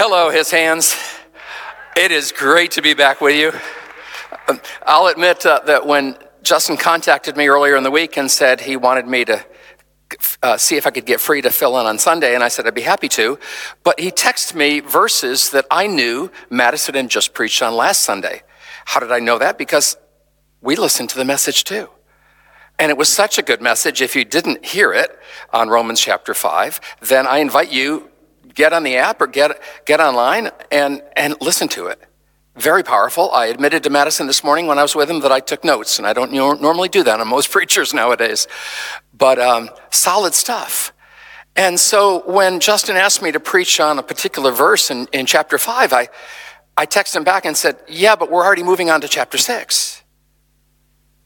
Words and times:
Hello, 0.00 0.30
his 0.30 0.52
hands. 0.52 0.96
It 1.96 2.12
is 2.12 2.30
great 2.30 2.70
to 2.70 2.82
be 2.82 2.94
back 2.94 3.20
with 3.20 3.34
you. 3.34 3.50
Um, 4.46 4.60
I'll 4.86 5.08
admit 5.08 5.44
uh, 5.44 5.58
that 5.66 5.88
when 5.88 6.16
Justin 6.44 6.76
contacted 6.76 7.36
me 7.36 7.48
earlier 7.48 7.74
in 7.74 7.82
the 7.82 7.90
week 7.90 8.16
and 8.16 8.30
said 8.30 8.60
he 8.60 8.76
wanted 8.76 9.08
me 9.08 9.24
to 9.24 9.44
uh, 10.40 10.56
see 10.56 10.76
if 10.76 10.86
I 10.86 10.90
could 10.90 11.04
get 11.04 11.20
free 11.20 11.42
to 11.42 11.50
fill 11.50 11.80
in 11.80 11.86
on 11.86 11.98
Sunday, 11.98 12.36
and 12.36 12.44
I 12.44 12.48
said 12.48 12.64
I'd 12.64 12.76
be 12.76 12.82
happy 12.82 13.08
to. 13.08 13.40
But 13.82 13.98
he 13.98 14.12
texted 14.12 14.54
me 14.54 14.78
verses 14.78 15.50
that 15.50 15.66
I 15.68 15.88
knew 15.88 16.30
Madison 16.48 16.94
had 16.94 17.10
just 17.10 17.34
preached 17.34 17.60
on 17.60 17.74
last 17.74 18.02
Sunday. 18.02 18.44
How 18.84 19.00
did 19.00 19.10
I 19.10 19.18
know 19.18 19.36
that? 19.38 19.58
Because 19.58 19.96
we 20.60 20.76
listened 20.76 21.10
to 21.10 21.18
the 21.18 21.24
message 21.24 21.64
too. 21.64 21.88
And 22.78 22.92
it 22.92 22.96
was 22.96 23.08
such 23.08 23.36
a 23.36 23.42
good 23.42 23.60
message. 23.60 24.00
If 24.00 24.14
you 24.14 24.24
didn't 24.24 24.64
hear 24.64 24.92
it 24.92 25.18
on 25.52 25.68
Romans 25.68 26.00
chapter 26.00 26.34
5, 26.34 26.80
then 27.00 27.26
I 27.26 27.38
invite 27.38 27.72
you 27.72 28.10
get 28.54 28.72
on 28.72 28.82
the 28.82 28.96
app 28.96 29.20
or 29.20 29.26
get 29.26 29.60
get 29.84 30.00
online 30.00 30.50
and 30.70 31.02
and 31.16 31.36
listen 31.40 31.68
to 31.68 31.86
it. 31.86 32.00
Very 32.56 32.82
powerful. 32.82 33.30
I 33.30 33.46
admitted 33.46 33.84
to 33.84 33.90
Madison 33.90 34.26
this 34.26 34.42
morning 34.42 34.66
when 34.66 34.78
I 34.78 34.82
was 34.82 34.96
with 34.96 35.08
him 35.08 35.20
that 35.20 35.30
I 35.30 35.38
took 35.38 35.62
notes, 35.62 35.98
and 35.98 36.06
I 36.06 36.12
don't 36.12 36.32
normally 36.32 36.88
do 36.88 37.04
that 37.04 37.20
on 37.20 37.28
most 37.28 37.50
preachers 37.52 37.94
nowadays. 37.94 38.48
But 39.16 39.38
um, 39.38 39.70
solid 39.90 40.34
stuff. 40.34 40.92
And 41.58 41.78
so 41.78 42.22
when 42.24 42.60
Justin 42.60 42.96
asked 42.96 43.20
me 43.20 43.32
to 43.32 43.40
preach 43.40 43.80
on 43.80 43.98
a 43.98 44.02
particular 44.02 44.52
verse 44.52 44.92
in, 44.92 45.08
in 45.12 45.26
chapter 45.26 45.58
5, 45.58 45.92
I, 45.92 46.08
I 46.76 46.86
texted 46.86 47.16
him 47.16 47.24
back 47.24 47.44
and 47.44 47.56
said, 47.56 47.78
Yeah, 47.88 48.14
but 48.14 48.30
we're 48.30 48.44
already 48.44 48.62
moving 48.62 48.90
on 48.90 49.00
to 49.00 49.08
chapter 49.08 49.38
6. 49.38 50.04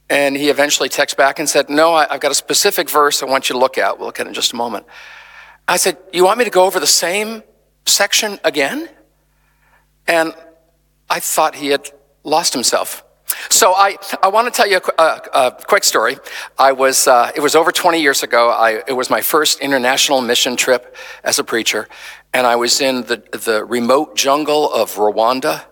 And 0.09 0.37
he 0.37 0.49
eventually 0.49 0.89
texted 0.89 1.17
back 1.17 1.39
and 1.39 1.49
said, 1.49 1.69
No, 1.69 1.95
I, 1.95 2.07
have 2.11 2.21
got 2.21 2.31
a 2.31 2.35
specific 2.35 2.89
verse 2.89 3.23
I 3.23 3.27
want 3.27 3.51
you 3.51 3.55
to 3.55 3.59
look 3.59 3.77
at. 3.77 3.99
We'll 3.99 4.07
look 4.09 4.21
at 4.21 4.27
it 4.27 4.31
in 4.31 4.35
just 4.35 4.55
a 4.55 4.57
moment. 4.57 4.87
I 5.69 5.77
said, 5.77 5.99
You 6.13 6.25
want 6.25 6.39
me 6.39 6.45
to 6.45 6.51
go 6.51 6.65
over 6.65 6.81
the 6.81 6.87
same 6.87 7.43
section 7.87 8.39
again? 8.45 8.89
And 10.07 10.35
I 11.09 11.21
thought 11.21 11.55
he 11.55 11.69
had 11.69 11.91
lost 12.25 12.53
himself. 12.53 13.05
So 13.49 13.73
I, 13.73 13.97
I 14.23 14.29
want 14.29 14.53
to 14.53 14.57
tell 14.57 14.69
you 14.69 14.81
a, 14.99 15.03
a, 15.03 15.23
a 15.35 15.51
quick 15.67 15.85
story. 15.85 16.17
I 16.59 16.73
was, 16.73 17.07
uh, 17.07 17.33
it 17.35 17.41
was 17.41 17.55
over 17.55 17.73
20 17.73 18.01
years 18.01 18.23
ago. 18.23 18.51
I, 18.51 18.83
it 18.87 18.93
was 18.93 19.11
my 19.11 19.21
first 19.21 19.61
international 19.61 20.21
mission 20.21 20.57
trip 20.57 20.97
as 21.25 21.39
a 21.39 21.45
preacher. 21.45 21.89
And 22.35 22.47
I 22.47 22.57
was 22.57 22.81
in 22.81 23.03
the, 23.03 23.23
the 23.33 23.65
remote 23.65 24.17
jungle 24.17 24.73
of 24.73 24.95
Rwanda. 24.97 25.65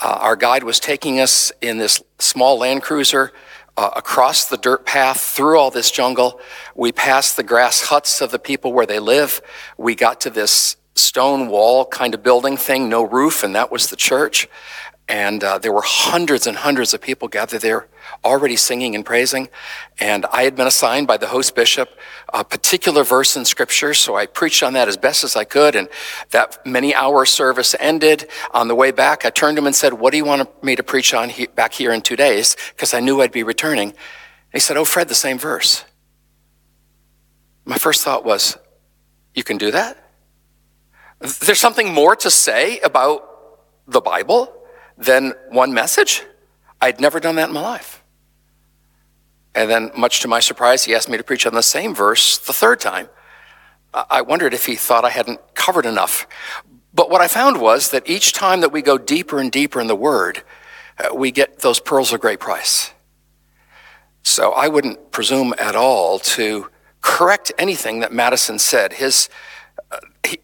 Uh, 0.00 0.18
our 0.20 0.36
guide 0.36 0.64
was 0.64 0.80
taking 0.80 1.20
us 1.20 1.52
in 1.60 1.78
this 1.78 2.02
small 2.18 2.58
Land 2.58 2.82
Cruiser 2.82 3.32
uh, 3.76 3.90
across 3.96 4.46
the 4.46 4.56
dirt 4.56 4.84
path 4.84 5.20
through 5.20 5.58
all 5.58 5.70
this 5.70 5.90
jungle. 5.90 6.40
We 6.74 6.92
passed 6.92 7.36
the 7.36 7.42
grass 7.42 7.82
huts 7.82 8.20
of 8.20 8.30
the 8.30 8.38
people 8.38 8.72
where 8.72 8.86
they 8.86 8.98
live. 8.98 9.40
We 9.78 9.94
got 9.94 10.20
to 10.22 10.30
this 10.30 10.76
stone 10.94 11.48
wall 11.48 11.86
kind 11.86 12.14
of 12.14 12.22
building 12.22 12.56
thing, 12.56 12.88
no 12.88 13.02
roof, 13.02 13.42
and 13.42 13.54
that 13.54 13.72
was 13.72 13.88
the 13.88 13.96
church. 13.96 14.48
And 15.08 15.42
uh, 15.42 15.58
there 15.58 15.72
were 15.72 15.82
hundreds 15.84 16.46
and 16.46 16.56
hundreds 16.56 16.94
of 16.94 17.00
people 17.00 17.28
gathered 17.28 17.60
there 17.60 17.88
already 18.24 18.56
singing 18.56 18.94
and 18.94 19.04
praising. 19.04 19.48
And 19.98 20.26
I 20.26 20.44
had 20.44 20.54
been 20.54 20.66
assigned 20.66 21.06
by 21.06 21.16
the 21.16 21.28
host 21.28 21.54
bishop 21.54 21.90
a 22.32 22.44
particular 22.44 23.04
verse 23.04 23.36
in 23.36 23.44
scripture, 23.44 23.92
so 23.92 24.16
I 24.16 24.26
preached 24.26 24.62
on 24.62 24.72
that 24.72 24.88
as 24.88 24.96
best 24.96 25.22
as 25.22 25.36
I 25.36 25.44
could. 25.44 25.76
And 25.76 25.88
that 26.30 26.64
many 26.66 26.94
hour 26.94 27.26
service 27.26 27.74
ended. 27.78 28.28
On 28.52 28.68
the 28.68 28.74
way 28.74 28.90
back, 28.90 29.24
I 29.26 29.30
turned 29.30 29.56
to 29.56 29.62
him 29.62 29.66
and 29.66 29.76
said, 29.76 29.92
What 29.92 30.12
do 30.12 30.16
you 30.16 30.24
want 30.24 30.64
me 30.64 30.74
to 30.76 30.82
preach 30.82 31.12
on 31.12 31.28
he- 31.28 31.46
back 31.46 31.74
here 31.74 31.92
in 31.92 32.00
two 32.00 32.16
days? 32.16 32.56
Because 32.70 32.94
I 32.94 33.00
knew 33.00 33.20
I'd 33.20 33.32
be 33.32 33.42
returning. 33.42 33.90
And 33.90 33.96
he 34.54 34.60
said, 34.60 34.76
Oh, 34.76 34.84
Fred, 34.84 35.08
the 35.08 35.14
same 35.14 35.38
verse. 35.38 35.84
My 37.64 37.78
first 37.78 38.02
thought 38.02 38.24
was, 38.24 38.56
You 39.34 39.44
can 39.44 39.58
do 39.58 39.70
that? 39.70 39.98
There's 41.20 41.60
something 41.60 41.92
more 41.92 42.16
to 42.16 42.30
say 42.30 42.80
about 42.80 43.28
the 43.86 44.00
Bible 44.00 44.52
than 44.96 45.34
one 45.50 45.72
message? 45.74 46.22
I'd 46.80 47.00
never 47.00 47.20
done 47.20 47.36
that 47.36 47.48
in 47.48 47.54
my 47.54 47.60
life. 47.60 48.01
And 49.54 49.70
then, 49.70 49.90
much 49.96 50.20
to 50.20 50.28
my 50.28 50.40
surprise, 50.40 50.84
he 50.84 50.94
asked 50.94 51.08
me 51.08 51.18
to 51.18 51.24
preach 51.24 51.46
on 51.46 51.54
the 51.54 51.62
same 51.62 51.94
verse 51.94 52.38
the 52.38 52.52
third 52.52 52.80
time. 52.80 53.08
I 53.92 54.22
wondered 54.22 54.54
if 54.54 54.64
he 54.64 54.76
thought 54.76 55.04
I 55.04 55.10
hadn't 55.10 55.54
covered 55.54 55.84
enough. 55.84 56.26
But 56.94 57.10
what 57.10 57.20
I 57.20 57.28
found 57.28 57.60
was 57.60 57.90
that 57.90 58.08
each 58.08 58.32
time 58.32 58.62
that 58.62 58.72
we 58.72 58.80
go 58.80 58.96
deeper 58.96 59.38
and 59.38 59.52
deeper 59.52 59.80
in 59.80 59.86
the 59.86 59.96
Word, 59.96 60.42
uh, 60.98 61.14
we 61.14 61.30
get 61.30 61.58
those 61.58 61.80
pearls 61.80 62.12
of 62.12 62.20
great 62.20 62.40
price. 62.40 62.92
So 64.22 64.52
I 64.52 64.68
wouldn't 64.68 65.10
presume 65.10 65.54
at 65.58 65.76
all 65.76 66.18
to 66.20 66.68
correct 67.02 67.52
anything 67.58 68.00
that 68.00 68.12
Madison 68.12 68.58
said. 68.58 68.94
His 68.94 69.28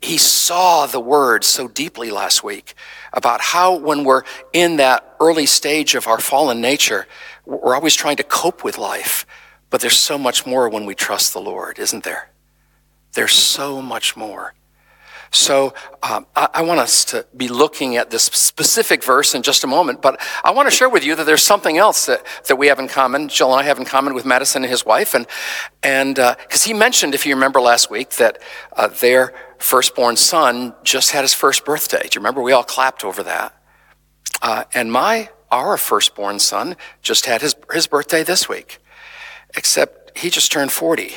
he 0.01 0.19
saw 0.19 0.87
the 0.87 1.01
word 1.01 1.45
so 1.45 1.69
deeply 1.69 2.11
last 2.11 2.43
week 2.43 2.75
about 3.13 3.41
how 3.41 3.77
when 3.77 4.05
we're 4.05 4.25
in 4.53 4.77
that 4.77 5.17
early 5.21 5.47
stage 5.47 5.95
of 5.95 6.07
our 6.07 6.19
fallen 6.19 6.61
nature, 6.61 7.07
we're 7.49 7.75
always 7.75 7.95
trying 7.95 8.17
to 8.17 8.23
cope 8.23 8.63
with 8.63 8.79
life. 8.79 9.27
But 9.71 9.81
there's 9.81 9.99
so 9.99 10.19
much 10.19 10.47
more 10.47 10.69
when 10.69 10.87
we 10.87 10.95
trust 10.95 11.33
the 11.33 11.41
Lord, 11.41 11.79
isn't 11.79 12.05
there? 12.05 12.31
There's 13.13 13.35
so 13.35 13.83
much 13.83 14.17
more. 14.17 14.55
So 15.31 15.75
um, 16.03 16.27
I, 16.35 16.49
I, 16.55 16.63
want 16.63 16.81
us 16.81 17.05
to 17.07 17.27
be 17.37 17.49
looking 17.49 17.97
at 17.97 18.09
this 18.09 18.25
specific 18.25 19.05
verse 19.05 19.35
in 19.35 19.43
just 19.43 19.63
a 19.63 19.67
moment, 19.67 20.01
but 20.01 20.19
I 20.43 20.53
want 20.53 20.71
to 20.71 20.75
share 20.75 20.89
with 20.89 21.05
you 21.05 21.15
that 21.17 21.25
there's 21.25 21.43
something 21.43 21.77
else 21.77 22.07
that, 22.07 22.25
that 22.47 22.57
we 22.57 22.69
have 22.69 22.79
in 22.79 22.89
common. 22.89 23.29
Jill 23.29 23.53
and 23.53 23.61
I 23.61 23.65
have 23.65 23.79
in 23.79 23.85
common 23.85 24.15
with 24.15 24.25
Madison 24.25 24.63
and 24.63 24.71
his 24.71 24.87
wife, 24.87 25.15
and 25.15 25.27
and 25.83 26.15
because 26.15 26.65
uh, 26.65 26.69
he 26.69 26.73
mentioned, 26.73 27.15
if 27.15 27.27
you 27.27 27.35
remember 27.35 27.61
last 27.61 27.91
week, 27.91 28.11
that 28.13 28.41
uh, 28.75 28.89
their 28.89 29.35
firstborn 29.59 30.17
son 30.17 30.75
just 30.83 31.11
had 31.11 31.23
his 31.23 31.35
first 31.35 31.63
birthday. 31.63 32.01
Do 32.03 32.09
you 32.15 32.21
remember? 32.21 32.41
We 32.41 32.53
all 32.53 32.65
clapped 32.65 33.05
over 33.05 33.23
that. 33.25 33.55
Uh, 34.41 34.65
and 34.73 34.91
my 34.91 35.29
our 35.51 35.77
firstborn 35.77 36.39
son 36.39 36.77
just 37.03 37.27
had 37.27 37.43
his 37.43 37.55
his 37.73 37.87
birthday 37.87 38.23
this 38.23 38.49
week, 38.49 38.79
except 39.57 40.19
he 40.19 40.31
just 40.31 40.51
turned 40.53 40.73
forty. 40.73 41.13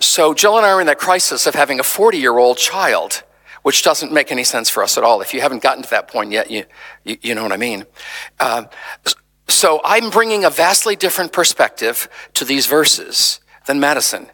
So 0.00 0.34
Jill 0.34 0.56
and 0.56 0.66
I 0.66 0.70
are 0.70 0.80
in 0.80 0.86
that 0.88 0.98
crisis 0.98 1.46
of 1.46 1.54
having 1.54 1.78
a 1.78 1.84
40 1.84 2.18
year 2.18 2.36
old 2.36 2.58
child, 2.58 3.22
which 3.62 3.82
doesn't 3.82 4.12
make 4.12 4.32
any 4.32 4.44
sense 4.44 4.68
for 4.68 4.82
us 4.82 4.98
at 4.98 5.04
all. 5.04 5.20
If 5.20 5.32
you 5.32 5.40
haven't 5.40 5.62
gotten 5.62 5.82
to 5.82 5.90
that 5.90 6.08
point 6.08 6.32
yet, 6.32 6.50
you, 6.50 6.64
you, 7.04 7.16
you 7.22 7.34
know 7.34 7.42
what 7.42 7.52
I 7.52 7.56
mean. 7.56 7.86
Uh, 8.40 8.64
so 9.48 9.80
I'm 9.84 10.10
bringing 10.10 10.44
a 10.44 10.50
vastly 10.50 10.96
different 10.96 11.32
perspective 11.32 12.08
to 12.34 12.44
these 12.44 12.66
verses 12.66 13.40
than 13.66 13.78
Madison, 13.78 14.28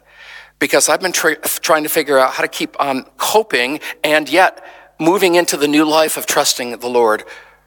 because 0.59 0.89
I've 0.89 1.01
been 1.01 1.11
tra- 1.11 1.37
trying 1.37 1.83
to 1.83 1.89
figure 1.89 2.17
out 2.17 2.33
how 2.33 2.41
to 2.41 2.47
keep 2.47 2.79
on 2.79 3.03
coping 3.17 3.79
and 4.03 4.27
yet 4.29 4.65
moving 4.99 5.35
into 5.35 5.57
the 5.57 5.67
new 5.67 5.85
life 5.85 6.17
of 6.17 6.25
trusting 6.25 6.77
the 6.79 6.89
Lord 6.89 7.23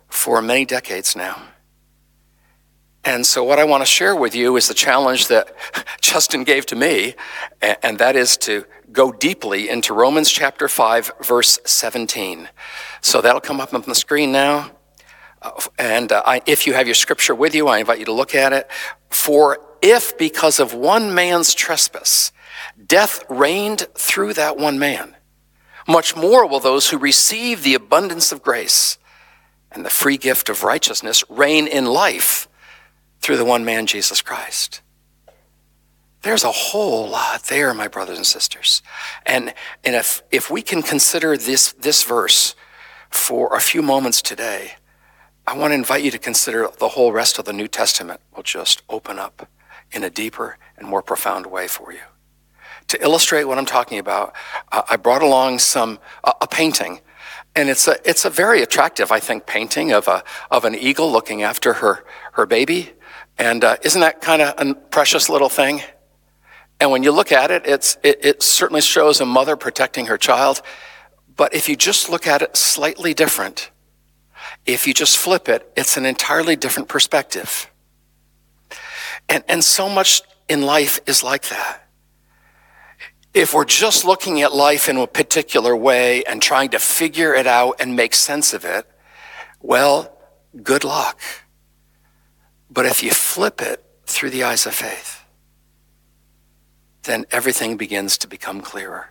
for 0.09 0.41
many 0.43 0.65
decades 0.65 1.17
now. 1.17 1.43
And 3.05 3.27
so, 3.27 3.45
what 3.45 3.59
I 3.59 3.65
want 3.65 3.83
to 3.83 3.87
share 3.87 4.17
with 4.17 4.35
you 4.35 4.57
is 4.57 4.69
the 4.69 4.75
challenge 4.75 5.29
that 5.29 5.55
Justin 6.01 6.43
gave 6.43 6.65
to 6.67 6.77
me, 6.77 7.15
and 7.61 7.99
that 7.99 8.17
is 8.17 8.39
to 8.39 8.65
go 8.93 9.13
deeply 9.13 9.69
into 9.69 9.93
Romans 9.93 10.31
chapter 10.31 10.69
5, 10.69 11.13
verse 11.21 11.59
17. 11.67 12.49
So, 13.03 13.21
that'll 13.21 13.43
come 13.43 13.61
up 13.61 13.75
on 13.75 13.83
the 13.83 13.95
screen 13.95 14.33
now. 14.33 14.71
Uh, 15.43 15.51
and 15.79 16.13
uh, 16.13 16.41
if 16.47 16.67
you 16.67 16.73
have 16.73 16.87
your 16.87 16.95
scripture 16.95 17.35
with 17.35 17.55
you, 17.55 17.69
I 17.69 17.79
invite 17.79 17.99
you 17.99 18.07
to 18.07 18.13
look 18.13 18.35
at 18.35 18.55
it. 18.55 18.71
For 19.11 19.59
if 19.83 20.17
because 20.17 20.59
of 20.59 20.73
one 20.73 21.15
man's 21.15 21.53
trespass, 21.53 22.33
death 22.87 23.23
reigned 23.29 23.87
through 23.95 24.33
that 24.35 24.57
one 24.57 24.79
man, 24.79 25.15
much 25.87 26.17
more 26.17 26.49
will 26.49 26.61
those 26.61 26.89
who 26.89 26.97
receive 26.97 27.63
the 27.63 27.75
abundance 27.75 28.33
of 28.33 28.43
grace 28.43 28.97
and 29.75 29.85
the 29.85 29.91
free 29.91 30.17
gift 30.17 30.49
of 30.49 30.63
righteousness 30.63 31.25
reign 31.29 31.67
in 31.67 31.87
life 31.87 32.49
through 33.21 33.37
the 33.37 33.45
one 33.45 33.65
man, 33.65 33.87
Jesus 33.87 34.23
Christ. 34.23 34.81
There's 36.23 36.45
a 36.45 36.53
whole 36.53 37.09
lot 37.09 37.45
there, 37.45 37.75
my 37.75 37.89
brothers 37.89 38.17
and 38.17 38.27
sisters. 38.27 38.83
And, 39.27 39.53
and 39.85 39.95
if, 39.95 40.23
if 40.31 40.51
we 40.51 40.63
can 40.63 40.83
consider 40.83 41.37
this, 41.37 41.73
this 41.73 42.03
verse 42.03 42.55
for 43.11 43.55
a 43.55 43.61
few 43.61 43.83
moments 43.83 44.23
today, 44.23 44.73
I 45.47 45.57
want 45.57 45.73
to 45.73 45.75
invite 45.75 46.03
you 46.03 46.11
to 46.11 46.19
consider 46.19 46.69
the 46.79 46.89
whole 46.89 47.13
rest 47.13 47.39
of 47.39 47.45
the 47.45 47.53
New 47.53 47.69
Testament 47.69 48.21
will 48.35 48.43
just 48.43 48.83
open 48.89 49.19
up 49.19 49.49
in 49.93 50.03
a 50.03 50.09
deeper 50.09 50.57
and 50.79 50.89
more 50.89 51.03
profound 51.03 51.47
way 51.47 51.69
for 51.69 51.93
you. 51.93 52.01
To 52.89 53.03
illustrate 53.03 53.45
what 53.45 53.59
I'm 53.59 53.67
talking 53.67 53.99
about, 53.99 54.35
uh, 54.73 54.83
I 54.89 54.97
brought 54.97 55.23
along 55.23 55.59
some 55.59 55.99
uh, 56.23 56.33
a 56.41 56.47
painting, 56.47 57.01
and 57.57 57.71
it's 57.71 57.87
a 57.89 57.97
it's 58.09 58.25
a 58.25 58.31
very 58.31 58.63
attractive, 58.63 59.13
I 59.13 59.21
think, 59.21 59.47
painting 59.47 59.93
of 59.93 60.09
a 60.09 60.25
of 60.51 60.65
an 60.65 60.75
eagle 60.75 61.11
looking 61.11 61.43
after 61.43 61.75
her 61.75 62.05
her 62.33 62.47
baby. 62.47 62.93
And 63.39 63.65
uh, 63.65 63.77
isn't 63.83 64.01
that 64.01 64.21
kind 64.21 64.43
of 64.43 64.55
a 64.59 64.75
precious 64.75 65.29
little 65.29 65.49
thing? 65.49 65.83
And 66.81 66.91
when 66.91 67.03
you 67.03 67.13
look 67.13 67.33
at 67.33 67.51
it, 67.51 67.67
it's, 67.67 67.97
it, 68.03 68.25
it 68.25 68.43
certainly 68.43 68.81
shows 68.81 69.21
a 69.21 69.27
mother 69.27 69.57
protecting 69.57 70.07
her 70.07 70.19
child. 70.19 70.63
But 71.37 71.55
if 71.55 71.69
you 71.69 71.77
just 71.77 72.11
look 72.11 72.27
at 72.27 72.43
it 72.43 72.57
slightly 72.57 73.15
different, 73.15 73.71
if 74.67 74.87
you 74.87 74.95
just 74.95 75.19
flip 75.19 75.49
it, 75.49 75.71
it's 75.77 75.97
an 75.97 76.07
entirely 76.07 76.57
different 76.57 76.89
perspective. 76.89 77.71
And, 79.29 79.43
and 79.49 79.65
so 79.65 79.89
much 79.89 80.23
in 80.49 80.63
life 80.63 81.01
is 81.07 81.23
like 81.23 81.49
that. 81.49 81.84
If 83.35 83.53
we're 83.53 83.65
just 83.65 84.05
looking 84.05 84.41
at 84.43 84.55
life 84.55 84.89
in 84.89 84.97
a 84.97 85.07
particular 85.09 85.75
way 85.77 86.23
and 86.23 86.41
trying 86.41 86.71
to 86.71 86.79
figure 86.79 87.35
it 87.35 87.49
out 87.49 87.81
and 87.81 87.97
make 87.97 88.15
sense 88.15 88.55
of 88.55 88.65
it, 88.65 88.87
well, 89.61 90.17
good 90.63 90.85
luck. 90.85 91.21
But 92.71 92.87
if 92.87 93.03
you 93.03 93.11
flip 93.11 93.61
it 93.61 93.85
through 94.07 94.31
the 94.31 94.45
eyes 94.45 94.67
of 94.67 94.75
faith, 94.75 95.25
then 97.03 97.27
everything 97.33 97.77
begins 97.77 98.17
to 98.19 98.29
become 98.29 98.61
clearer. 98.61 99.09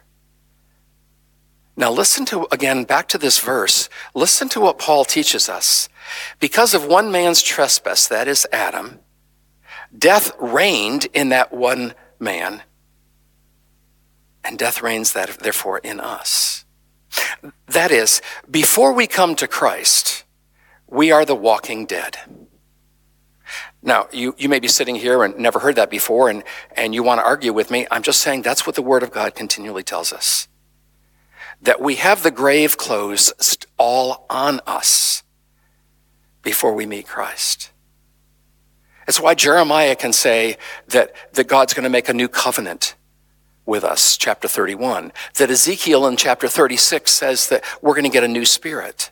Now, 1.75 1.91
listen 1.91 2.23
to, 2.25 2.47
again, 2.51 2.85
back 2.85 3.09
to 3.09 3.17
this 3.17 3.39
verse. 3.39 3.89
Listen 4.13 4.47
to 4.49 4.61
what 4.61 4.79
Paul 4.79 5.05
teaches 5.05 5.49
us. 5.49 5.89
Because 6.39 6.73
of 6.73 6.85
one 6.85 7.11
man's 7.11 7.41
trespass, 7.41 8.07
that 8.07 8.27
is 8.27 8.47
Adam, 8.51 8.99
death 9.97 10.31
reigned 10.39 11.07
in 11.13 11.29
that 11.29 11.51
one 11.51 11.93
man 12.19 12.61
and 14.43 14.57
death 14.57 14.81
reigns 14.81 15.13
that 15.13 15.39
therefore 15.39 15.77
in 15.79 15.99
us. 15.99 16.65
That 17.67 17.91
is, 17.91 18.21
before 18.49 18.93
we 18.93 19.07
come 19.07 19.35
to 19.35 19.47
Christ, 19.47 20.23
we 20.87 21.11
are 21.11 21.25
the 21.25 21.35
walking 21.35 21.85
dead. 21.85 22.17
Now, 23.81 24.07
you, 24.11 24.33
you 24.37 24.47
may 24.47 24.59
be 24.59 24.67
sitting 24.67 24.95
here 24.95 25.23
and 25.23 25.37
never 25.37 25.59
heard 25.59 25.75
that 25.75 25.89
before, 25.89 26.29
and, 26.29 26.43
and 26.75 26.95
you 26.95 27.03
want 27.03 27.19
to 27.19 27.25
argue 27.25 27.51
with 27.51 27.69
me. 27.69 27.85
I'm 27.91 28.01
just 28.01 28.21
saying 28.21 28.41
that's 28.41 28.65
what 28.65 28.75
the 28.75 28.81
Word 28.81 29.03
of 29.03 29.11
God 29.11 29.35
continually 29.35 29.83
tells 29.83 30.13
us. 30.13 30.47
That 31.61 31.81
we 31.81 31.95
have 31.95 32.23
the 32.23 32.31
grave 32.31 32.77
closed 32.77 33.65
all 33.77 34.25
on 34.29 34.61
us 34.65 35.23
before 36.41 36.73
we 36.73 36.85
meet 36.85 37.07
Christ. 37.07 37.71
It's 39.07 39.19
why 39.19 39.35
Jeremiah 39.35 39.95
can 39.95 40.13
say 40.13 40.57
that, 40.87 41.13
that 41.33 41.47
God's 41.47 41.73
going 41.73 41.83
to 41.83 41.89
make 41.89 42.07
a 42.07 42.13
new 42.13 42.29
covenant 42.29 42.95
with 43.65 43.83
us, 43.83 44.17
chapter 44.17 44.47
31. 44.47 45.11
That 45.35 45.51
Ezekiel 45.51 46.07
in 46.07 46.17
chapter 46.17 46.47
36 46.47 47.11
says 47.11 47.47
that 47.49 47.63
we're 47.81 47.93
going 47.93 48.03
to 48.03 48.09
get 48.09 48.23
a 48.23 48.27
new 48.27 48.45
spirit. 48.45 49.11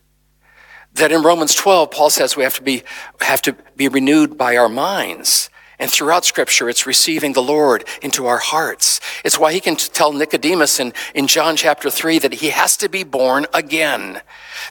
That 0.94 1.12
in 1.12 1.22
Romans 1.22 1.56
12, 1.56 1.92
Paul 1.92 2.10
says 2.10 2.36
we 2.36 2.44
have 2.44 2.56
to 2.56 2.64
be, 2.64 2.84
have 3.22 3.42
to 3.44 3.54
be 3.76 3.88
renewed 3.88 4.38
by 4.38 4.58
our 4.58 4.68
minds. 4.68 5.50
And 5.82 5.90
throughout 5.90 6.26
scripture, 6.26 6.70
it's 6.70 6.86
receiving 6.86 7.34
the 7.34 7.42
Lord 7.42 7.86
into 8.04 8.28
our 8.28 8.38
hearts. 8.38 9.02
It's 9.26 9.40
why 9.40 9.52
he 9.52 9.60
can 9.60 9.76
tell 9.76 10.14
Nicodemus 10.14 10.80
in, 10.80 10.94
in 11.16 11.26
John 11.26 11.56
chapter 11.56 11.90
3 11.90 12.20
that 12.20 12.36
he 12.36 12.52
has 12.52 12.78
to 12.78 12.88
be 12.88 13.04
born 13.04 13.48
again. 13.52 14.22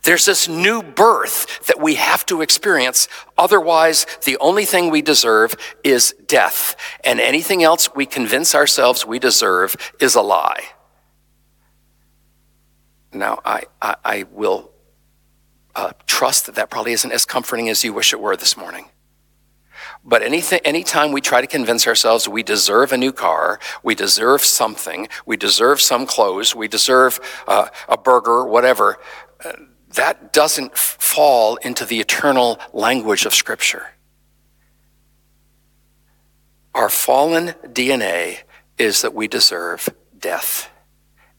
There's 0.05 0.25
this 0.25 0.49
new 0.49 0.85
birth 0.85 1.67
that 1.67 1.81
we 1.81 1.97
have 1.97 2.25
to 2.27 2.43
experience. 2.43 3.09
Otherwise, 3.37 4.07
the 4.25 4.37
only 4.39 4.65
thing 4.65 4.89
we 4.89 5.03
deserve 5.03 5.57
is 5.83 6.15
death. 6.29 6.77
And 7.03 7.19
anything 7.19 7.65
else 7.65 7.93
we 7.93 8.07
convince 8.07 8.55
ourselves 8.55 9.05
we 9.05 9.19
deserve 9.19 9.75
is 9.99 10.15
a 10.15 10.23
lie. 10.23 10.63
Now, 13.13 13.41
I, 13.45 13.65
I, 13.83 13.97
I 14.05 14.25
will 14.31 14.71
uh, 15.75 15.91
trust 16.07 16.47
that 16.47 16.55
that 16.55 16.71
probably 16.71 16.93
isn't 16.93 17.11
as 17.11 17.25
comforting 17.25 17.69
as 17.69 17.83
you 17.83 17.93
wish 17.93 18.13
it 18.13 18.21
were 18.21 18.37
this 18.37 18.57
morning. 18.57 18.91
But 20.05 20.23
anything, 20.23 20.61
anytime 20.65 21.13
we 21.13 21.21
try 21.21 21.41
to 21.41 21.47
convince 21.47 21.87
ourselves 21.87 22.27
we 22.27 22.43
deserve 22.43 22.93
a 22.93 22.97
new 22.97 23.13
car, 23.13 23.61
we 23.83 23.95
deserve 23.95 24.43
something, 24.43 25.09
we 25.27 25.37
deserve 25.37 25.81
some 25.81 26.07
clothes, 26.07 26.55
we 26.55 26.69
deserve 26.69 27.21
uh, 27.47 27.69
a 27.89 27.99
burger, 27.99 28.45
whatever, 28.45 28.99
uh, 29.45 29.53
that 29.95 30.33
doesn't 30.33 30.77
fall 30.77 31.57
into 31.57 31.85
the 31.85 32.01
eternal 32.01 32.59
language 32.73 33.27
of 33.27 33.35
Scripture. 33.35 33.89
Our 36.75 36.89
fallen 36.89 37.49
DNA 37.65 38.39
is 38.79 39.03
that 39.03 39.15
we 39.15 39.29
deserve 39.29 39.89
death, 40.17 40.71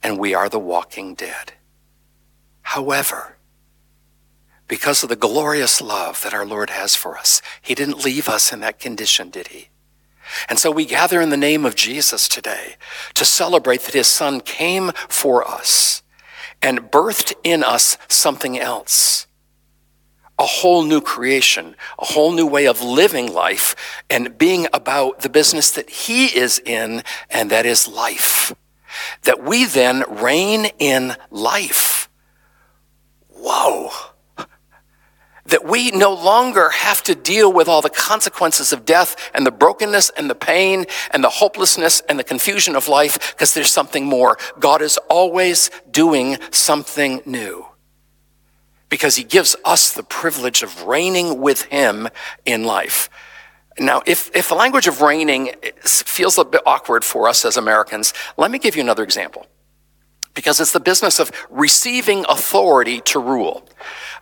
and 0.04 0.20
we 0.20 0.36
are 0.36 0.50
the 0.50 0.60
walking 0.60 1.16
dead. 1.16 1.54
However, 2.62 3.38
because 4.72 5.04
of 5.04 5.10
the 5.10 5.18
glorious 5.18 5.82
love 5.82 6.24
that 6.24 6.34
our 6.34 6.46
Lord 6.46 6.70
has 6.70 6.96
for 6.96 7.18
us. 7.18 7.42
He 7.62 7.76
didn't 7.76 8.06
leave 8.06 8.30
us 8.30 8.54
in 8.54 8.62
that 8.62 8.80
condition, 8.80 9.30
did 9.30 9.50
he? 9.50 9.68
And 10.48 10.58
so 10.58 10.72
we 10.72 10.86
gather 10.86 11.20
in 11.20 11.30
the 11.30 11.36
name 11.36 11.66
of 11.66 11.76
Jesus 11.76 12.30
today 12.30 12.78
to 13.16 13.26
celebrate 13.26 13.82
that 13.82 13.94
his 13.94 14.08
son 14.08 14.40
came 14.40 14.92
for 15.10 15.46
us 15.46 16.04
and 16.62 16.90
birthed 16.90 17.34
in 17.44 17.66
us 17.66 17.98
something 18.08 18.58
else. 18.58 19.28
A 20.40 20.46
whole 20.46 20.84
new 20.84 21.02
creation, 21.02 21.76
a 22.00 22.06
whole 22.06 22.32
new 22.32 22.48
way 22.48 22.66
of 22.66 22.82
living 22.82 23.34
life 23.34 23.76
and 24.10 24.38
being 24.38 24.68
about 24.72 25.20
the 25.20 25.30
business 25.30 25.70
that 25.72 25.90
he 25.90 26.28
is 26.28 26.60
in, 26.60 27.04
and 27.30 27.50
that 27.50 27.66
is 27.66 27.90
life. 27.90 28.56
That 29.24 29.44
we 29.44 29.66
then 29.66 30.06
reign 30.08 30.68
in 30.80 31.18
life. 31.30 32.08
Whoa 33.28 34.11
that 35.52 35.66
we 35.66 35.92
no 35.92 36.14
longer 36.14 36.70
have 36.70 37.04
to 37.04 37.16
deal 37.16 37.52
with 37.52 37.68
all 37.68 37.82
the 37.82 37.90
consequences 37.90 38.74
of 38.74 38.86
death 38.86 39.32
and 39.34 39.46
the 39.46 39.52
brokenness 39.52 40.10
and 40.18 40.30
the 40.30 40.36
pain 40.36 40.86
and 41.12 41.24
the 41.24 41.30
hopelessness 41.30 42.02
and 42.10 42.18
the 42.18 42.24
confusion 42.24 42.76
of 42.76 42.88
life 42.88 43.34
because 43.34 43.54
there's 43.54 43.72
something 43.72 44.06
more. 44.06 44.38
God 44.60 44.82
is 44.82 44.98
always 45.10 45.70
doing 45.90 46.38
something 46.52 47.22
new 47.26 47.68
because 48.90 49.16
he 49.16 49.24
gives 49.24 49.56
us 49.64 49.94
the 49.94 50.04
privilege 50.04 50.64
of 50.64 50.84
reigning 50.84 51.40
with 51.40 51.64
him 51.64 52.10
in 52.46 52.64
life. 52.64 53.10
Now, 53.80 54.02
if, 54.06 54.36
if 54.36 54.50
the 54.50 54.56
language 54.56 54.88
of 54.88 55.02
reigning 55.02 55.52
feels 55.82 56.38
a 56.38 56.44
bit 56.44 56.62
awkward 56.66 57.04
for 57.04 57.28
us 57.28 57.46
as 57.46 57.56
Americans, 57.56 58.14
let 58.38 58.52
me 58.52 58.60
give 58.60 58.76
you 58.76 58.82
another 58.82 59.04
example 59.04 59.48
because 60.34 60.60
it's 60.60 60.72
the 60.72 60.80
business 60.80 61.20
of 61.20 61.32
receiving 61.50 62.26
authority 62.30 63.02
to 63.02 63.20
rule. 63.20 63.68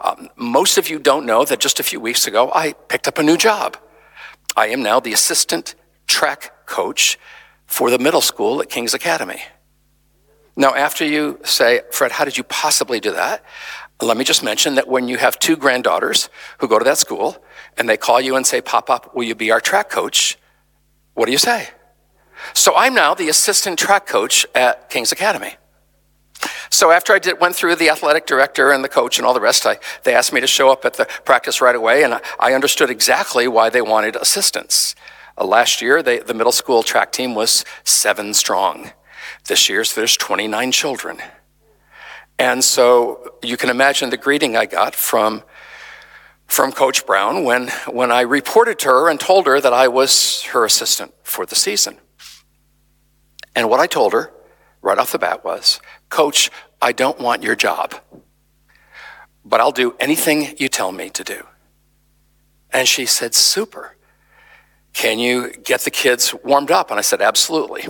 Um, 0.02 0.30
most 0.36 0.78
of 0.78 0.90
you 0.90 1.00
don't 1.00 1.26
know 1.26 1.46
that 1.46 1.60
just 1.60 1.80
a 1.80 1.84
few 1.84 2.00
weeks 2.00 2.28
ago, 2.28 2.52
I 2.54 2.74
picked 2.74 3.08
up 3.08 3.18
a 3.18 3.24
new 3.24 3.38
job. 3.38 3.78
I 4.56 4.68
am 4.68 4.82
now 4.82 5.00
the 5.00 5.14
assistant 5.14 5.76
track 6.08 6.66
coach 6.66 7.20
for 7.66 7.90
the 7.90 8.00
middle 8.00 8.22
school 8.22 8.62
at 8.62 8.70
King's 8.70 8.94
Academy. 8.94 9.42
Now, 10.56 10.74
after 10.74 11.06
you 11.06 11.40
say, 11.46 11.82
Fred, 11.92 12.12
how 12.12 12.26
did 12.26 12.38
you 12.38 12.44
possibly 12.44 13.00
do 13.00 13.14
that? 13.14 13.44
Let 14.02 14.18
me 14.18 14.24
just 14.24 14.44
mention 14.44 14.76
that 14.76 14.88
when 14.88 15.08
you 15.08 15.18
have 15.18 15.40
two 15.40 15.56
granddaughters 15.56 16.30
who 16.60 16.68
go 16.68 16.80
to 16.80 16.86
that 16.86 16.98
school 16.98 17.38
and 17.78 17.88
they 17.88 17.98
call 17.98 18.20
you 18.20 18.36
and 18.36 18.46
say, 18.46 18.60
Pop 18.62 18.90
up, 18.90 19.16
will 19.16 19.24
you 19.24 19.36
be 19.36 19.52
our 19.52 19.62
track 19.62 19.90
coach? 19.90 20.38
What 21.14 21.26
do 21.26 21.32
you 21.32 21.38
say? 21.38 21.70
So 22.54 22.76
I'm 22.76 22.94
now 22.94 23.14
the 23.14 23.30
assistant 23.30 23.78
track 23.78 24.08
coach 24.08 24.46
at 24.56 24.90
King's 24.90 25.12
Academy. 25.12 25.56
So 26.70 26.92
after 26.92 27.14
I 27.14 27.20
did, 27.20 27.40
went 27.40 27.56
through 27.56 27.76
the 27.76 27.90
athletic 27.90 28.26
director 28.26 28.72
and 28.72 28.84
the 28.84 28.90
coach 28.90 29.18
and 29.18 29.26
all 29.26 29.34
the 29.34 29.42
rest, 29.42 29.66
I, 29.66 29.80
they 30.04 30.14
asked 30.14 30.32
me 30.32 30.42
to 30.42 30.48
show 30.48 30.72
up 30.72 30.86
at 30.86 30.94
the 30.94 31.06
practice 31.26 31.62
right 31.62 31.76
away, 31.76 32.04
and 32.04 32.14
I, 32.14 32.22
I 32.40 32.54
understood 32.54 32.90
exactly 32.90 33.48
why 33.48 33.70
they 33.70 33.82
wanted 33.82 34.16
assistance. 34.16 34.96
Uh, 35.38 35.46
last 35.46 35.82
year, 35.82 36.04
they, 36.04 36.20
the 36.20 36.34
middle 36.34 36.52
school 36.52 36.84
track 36.84 37.12
team 37.12 37.34
was 37.34 37.66
seven 37.84 38.34
strong. 38.34 38.92
This 39.48 39.68
year's 39.68 39.96
there's 39.96 40.16
29 40.16 40.72
children. 40.72 41.18
And 42.38 42.64
so 42.64 43.34
you 43.42 43.58
can 43.58 43.70
imagine 43.70 44.10
the 44.12 44.18
greeting 44.18 44.56
I 44.56 44.66
got 44.66 44.96
from, 44.96 45.44
from 46.46 46.72
Coach 46.72 47.06
Brown 47.06 47.44
when, 47.44 47.68
when 47.88 48.12
I 48.12 48.22
reported 48.22 48.80
to 48.80 48.90
her 48.90 49.10
and 49.10 49.20
told 49.20 49.46
her 49.48 49.60
that 49.60 49.74
I 49.74 49.88
was 49.88 50.44
her 50.44 50.64
assistant 50.66 51.14
for 51.24 51.46
the 51.46 51.56
season. 51.56 51.98
And 53.56 53.70
what 53.70 53.80
I 53.80 53.88
told 53.88 54.14
her 54.14 54.32
right 54.82 54.98
off 54.98 55.12
the 55.12 55.20
bat 55.20 55.44
was, 55.44 55.80
Coach, 56.10 56.50
I 56.82 56.92
don't 56.92 57.20
want 57.20 57.44
your 57.44 57.56
job, 57.56 57.96
but 59.44 59.60
I'll 59.60 59.72
do 59.72 59.96
anything 60.00 60.56
you 60.58 60.70
tell 60.70 60.92
me 60.92 61.10
to 61.10 61.24
do. 61.24 61.46
And 62.72 62.88
she 62.88 63.06
said, 63.06 63.34
Super. 63.34 63.96
Can 64.94 65.20
you 65.20 65.52
get 65.52 65.82
the 65.82 65.92
kids 65.92 66.34
warmed 66.44 66.72
up? 66.72 66.90
And 66.90 67.00
I 67.00 67.02
said, 67.02 67.22
Absolutely. 67.22 67.88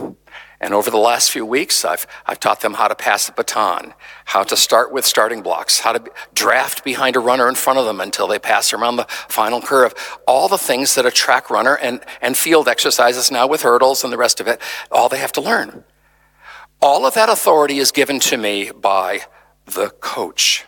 And 0.61 0.73
over 0.73 0.91
the 0.91 0.97
last 0.97 1.31
few 1.31 1.45
weeks, 1.45 1.85
I've, 1.85 2.05
I've 2.25 2.39
taught 2.39 2.59
them 2.59 2.73
how 2.73 2.89
to 2.89 2.95
pass 2.95 3.27
the 3.27 3.31
baton, 3.31 3.93
how 4.25 4.43
to 4.43 4.57
start 4.57 4.91
with 4.91 5.05
starting 5.05 5.41
blocks, 5.41 5.79
how 5.79 5.93
to 5.93 6.03
draft 6.33 6.83
behind 6.83 7.15
a 7.15 7.21
runner 7.21 7.47
in 7.47 7.55
front 7.55 7.79
of 7.79 7.85
them 7.85 8.01
until 8.01 8.27
they 8.27 8.39
pass 8.39 8.73
around 8.73 8.97
the 8.97 9.05
final 9.29 9.61
curve. 9.61 9.93
All 10.27 10.49
the 10.49 10.57
things 10.57 10.95
that 10.95 11.05
a 11.05 11.11
track 11.11 11.49
runner 11.49 11.77
and, 11.77 12.01
and 12.21 12.35
field 12.35 12.67
exercises 12.67 13.31
now 13.31 13.47
with 13.47 13.61
hurdles 13.61 14.03
and 14.03 14.11
the 14.11 14.17
rest 14.17 14.41
of 14.41 14.47
it, 14.49 14.61
all 14.91 15.07
they 15.07 15.19
have 15.19 15.31
to 15.33 15.41
learn. 15.41 15.85
All 16.81 17.05
of 17.05 17.13
that 17.15 17.29
authority 17.29 17.79
is 17.79 17.91
given 17.91 18.19
to 18.21 18.37
me 18.37 18.71
by 18.71 19.21
the 19.65 19.89
coach. 19.89 20.65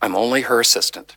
I'm 0.00 0.16
only 0.16 0.42
her 0.42 0.60
assistant. 0.60 1.16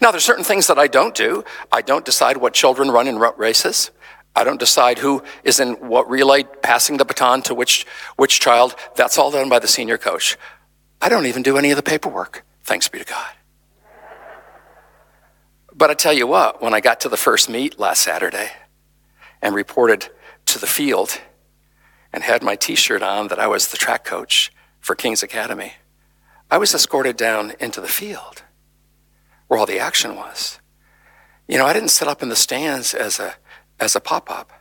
Now, 0.00 0.10
there's 0.10 0.24
certain 0.24 0.44
things 0.44 0.66
that 0.68 0.78
I 0.78 0.86
don't 0.86 1.14
do. 1.14 1.44
I 1.70 1.82
don't 1.82 2.04
decide 2.04 2.38
what 2.38 2.54
children 2.54 2.90
run 2.90 3.06
in 3.06 3.18
races. 3.18 3.90
I 4.34 4.42
don't 4.42 4.58
decide 4.58 4.98
who 4.98 5.22
is 5.44 5.60
in 5.60 5.74
what 5.74 6.08
relay, 6.08 6.42
passing 6.42 6.96
the 6.96 7.04
baton 7.04 7.42
to 7.42 7.54
which, 7.54 7.86
which 8.16 8.40
child. 8.40 8.74
That's 8.96 9.18
all 9.18 9.30
done 9.30 9.48
by 9.48 9.58
the 9.58 9.68
senior 9.68 9.98
coach. 9.98 10.36
I 11.00 11.08
don't 11.08 11.26
even 11.26 11.42
do 11.42 11.58
any 11.58 11.70
of 11.70 11.76
the 11.76 11.82
paperwork, 11.82 12.44
thanks 12.62 12.88
be 12.88 12.98
to 12.98 13.04
God. 13.04 13.32
But 15.74 15.90
I 15.90 15.94
tell 15.94 16.12
you 16.12 16.26
what, 16.26 16.62
when 16.62 16.72
I 16.72 16.80
got 16.80 17.00
to 17.00 17.08
the 17.08 17.16
first 17.16 17.48
meet 17.48 17.78
last 17.78 18.02
Saturday 18.02 18.50
and 19.42 19.54
reported 19.54 20.08
to 20.46 20.58
the 20.58 20.66
field, 20.66 21.20
and 22.14 22.22
had 22.22 22.44
my 22.44 22.54
t 22.54 22.76
shirt 22.76 23.02
on 23.02 23.26
that 23.26 23.40
I 23.40 23.48
was 23.48 23.68
the 23.68 23.76
track 23.76 24.04
coach 24.04 24.52
for 24.78 24.94
King's 24.94 25.24
Academy, 25.24 25.72
I 26.48 26.58
was 26.58 26.72
escorted 26.72 27.16
down 27.16 27.54
into 27.58 27.80
the 27.80 27.88
field 27.88 28.42
where 29.48 29.58
all 29.58 29.66
the 29.66 29.80
action 29.80 30.14
was. 30.14 30.60
You 31.48 31.58
know, 31.58 31.66
I 31.66 31.72
didn't 31.72 31.88
sit 31.88 32.06
up 32.06 32.22
in 32.22 32.28
the 32.28 32.36
stands 32.36 32.94
as 32.94 33.18
a, 33.18 33.34
as 33.80 33.96
a 33.96 34.00
pop 34.00 34.30
up 34.30 34.52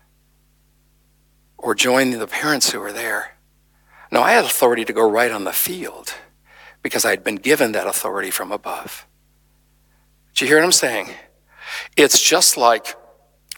or 1.60 1.75
join 1.75 2.10
the 2.10 2.25
parents 2.25 2.72
who 2.72 2.79
were 2.79 2.91
there. 2.91 3.36
No, 4.12 4.24
I 4.24 4.31
had 4.31 4.45
authority 4.45 4.83
to 4.86 4.93
go 4.93 5.07
right 5.07 5.31
on 5.31 5.43
the 5.43 5.53
field 5.53 6.15
because 6.81 7.05
I 7.05 7.12
had 7.12 7.24
been 7.24 7.36
given 7.36 7.74
that 7.74 7.86
authority 7.86 8.31
from 8.31 8.51
above. 8.51 9.07
Do 10.33 10.43
you 10.43 10.50
hear 10.50 10.57
what 10.57 10.65
I'm 10.65 10.72
saying? 10.72 11.10
It's 11.95 12.19
just 12.19 12.57
like 12.57 12.95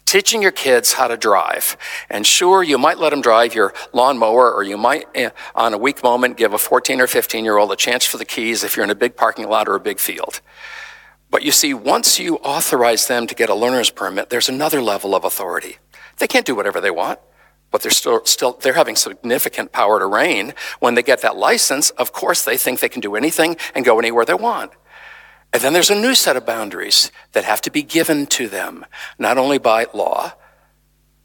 teaching 0.06 0.40
your 0.40 0.52
kids 0.52 0.94
how 0.94 1.08
to 1.08 1.16
drive. 1.16 1.76
And 2.08 2.26
sure, 2.26 2.62
you 2.62 2.78
might 2.78 2.98
let 2.98 3.10
them 3.10 3.20
drive 3.20 3.54
your 3.54 3.74
lawnmower, 3.92 4.52
or 4.52 4.62
you 4.62 4.78
might, 4.78 5.06
eh, 5.14 5.30
on 5.54 5.74
a 5.74 5.78
weak 5.78 6.02
moment, 6.02 6.36
give 6.36 6.54
a 6.54 6.58
14 6.58 7.00
or 7.00 7.06
15 7.06 7.44
year 7.44 7.58
old 7.58 7.72
a 7.72 7.76
chance 7.76 8.06
for 8.06 8.16
the 8.16 8.24
keys 8.24 8.64
if 8.64 8.76
you're 8.76 8.84
in 8.84 8.90
a 8.90 8.94
big 8.94 9.16
parking 9.16 9.48
lot 9.48 9.68
or 9.68 9.74
a 9.74 9.80
big 9.80 9.98
field. 9.98 10.40
But 11.28 11.42
you 11.42 11.50
see, 11.50 11.74
once 11.74 12.18
you 12.18 12.36
authorize 12.36 13.08
them 13.08 13.26
to 13.26 13.34
get 13.34 13.50
a 13.50 13.54
learner's 13.54 13.90
permit, 13.90 14.30
there's 14.30 14.48
another 14.48 14.80
level 14.80 15.14
of 15.14 15.24
authority. 15.24 15.78
They 16.18 16.28
can't 16.28 16.46
do 16.46 16.54
whatever 16.54 16.80
they 16.80 16.90
want, 16.90 17.18
but 17.72 17.82
they're 17.82 17.90
still, 17.90 18.24
still 18.24 18.52
they're 18.52 18.74
having 18.74 18.96
significant 18.96 19.72
power 19.72 19.98
to 19.98 20.06
reign. 20.06 20.54
When 20.78 20.94
they 20.94 21.02
get 21.02 21.20
that 21.22 21.36
license, 21.36 21.90
of 21.90 22.12
course, 22.12 22.44
they 22.44 22.56
think 22.56 22.78
they 22.78 22.88
can 22.88 23.00
do 23.00 23.16
anything 23.16 23.56
and 23.74 23.84
go 23.84 23.98
anywhere 23.98 24.24
they 24.24 24.34
want. 24.34 24.70
And 25.52 25.62
then 25.62 25.72
there's 25.72 25.90
a 25.90 25.94
new 25.94 26.14
set 26.14 26.36
of 26.36 26.44
boundaries 26.44 27.10
that 27.32 27.44
have 27.44 27.60
to 27.62 27.70
be 27.70 27.82
given 27.82 28.26
to 28.26 28.48
them, 28.48 28.84
not 29.18 29.38
only 29.38 29.58
by 29.58 29.86
law, 29.94 30.34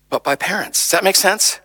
but 0.10 0.24
by 0.24 0.36
parents. 0.36 0.82
Does 0.84 0.92
that 0.92 1.04
make 1.04 1.16
sense? 1.16 1.60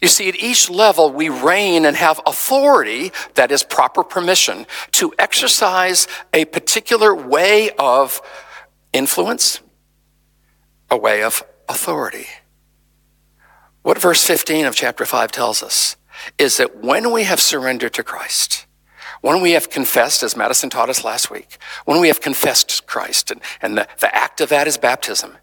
You 0.00 0.08
see, 0.08 0.28
at 0.28 0.36
each 0.36 0.70
level, 0.70 1.10
we 1.10 1.28
reign 1.28 1.84
and 1.84 1.96
have 1.96 2.20
authority, 2.26 3.12
that 3.34 3.50
is 3.50 3.62
proper 3.62 4.02
permission, 4.02 4.66
to 4.92 5.12
exercise 5.18 6.06
a 6.32 6.44
particular 6.46 7.14
way 7.14 7.70
of 7.78 8.20
influence, 8.92 9.60
a 10.90 10.96
way 10.96 11.22
of 11.22 11.42
authority. 11.68 12.26
What 13.82 14.00
verse 14.00 14.24
15 14.24 14.66
of 14.66 14.74
chapter 14.76 15.04
5 15.04 15.32
tells 15.32 15.62
us 15.62 15.96
is 16.38 16.56
that 16.58 16.82
when 16.82 17.10
we 17.10 17.24
have 17.24 17.40
surrendered 17.40 17.94
to 17.94 18.04
Christ, 18.04 18.66
when 19.22 19.40
we 19.40 19.52
have 19.52 19.70
confessed, 19.70 20.22
as 20.22 20.36
Madison 20.36 20.68
taught 20.68 20.90
us 20.90 21.04
last 21.04 21.30
week, 21.30 21.56
when 21.84 22.00
we 22.00 22.08
have 22.08 22.20
confessed 22.20 22.86
Christ, 22.86 23.30
and, 23.30 23.40
and 23.62 23.78
the, 23.78 23.88
the 24.00 24.14
act 24.14 24.40
of 24.40 24.50
that 24.50 24.66
is 24.66 24.76
baptism, 24.76 25.38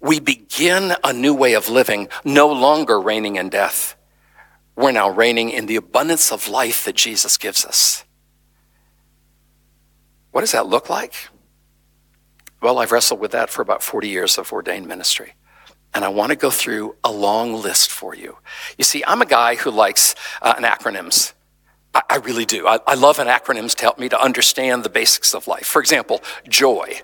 we 0.00 0.18
begin 0.18 0.94
a 1.04 1.12
new 1.12 1.34
way 1.34 1.52
of 1.52 1.68
living, 1.68 2.08
no 2.24 2.48
longer 2.48 2.98
reigning 2.98 3.36
in 3.36 3.50
death. 3.50 3.96
We're 4.74 4.92
now 4.92 5.10
reigning 5.10 5.50
in 5.50 5.66
the 5.66 5.76
abundance 5.76 6.32
of 6.32 6.48
life 6.48 6.86
that 6.86 6.96
Jesus 6.96 7.36
gives 7.36 7.64
us. 7.64 8.02
What 10.32 10.40
does 10.40 10.52
that 10.52 10.66
look 10.66 10.88
like? 10.88 11.14
Well, 12.62 12.78
I've 12.78 12.92
wrestled 12.92 13.20
with 13.20 13.32
that 13.32 13.50
for 13.50 13.60
about 13.60 13.82
40 13.82 14.08
years 14.08 14.38
of 14.38 14.52
ordained 14.52 14.88
ministry. 14.88 15.34
And 15.92 16.02
I 16.02 16.08
want 16.08 16.30
to 16.30 16.36
go 16.36 16.48
through 16.48 16.96
a 17.04 17.12
long 17.12 17.52
list 17.52 17.90
for 17.90 18.14
you. 18.14 18.38
You 18.78 18.84
see, 18.84 19.04
I'm 19.06 19.20
a 19.20 19.26
guy 19.26 19.56
who 19.56 19.70
likes 19.70 20.14
uh, 20.40 20.54
acronyms. 20.54 21.34
I, 21.94 22.02
I 22.10 22.16
really 22.16 22.44
do. 22.44 22.66
I, 22.66 22.78
I 22.86 22.94
love 22.94 23.18
an 23.18 23.28
acronyms 23.28 23.74
to 23.76 23.82
help 23.82 23.98
me 23.98 24.08
to 24.08 24.20
understand 24.20 24.84
the 24.84 24.90
basics 24.90 25.34
of 25.34 25.46
life. 25.46 25.66
For 25.66 25.80
example, 25.80 26.22
joy. 26.48 27.00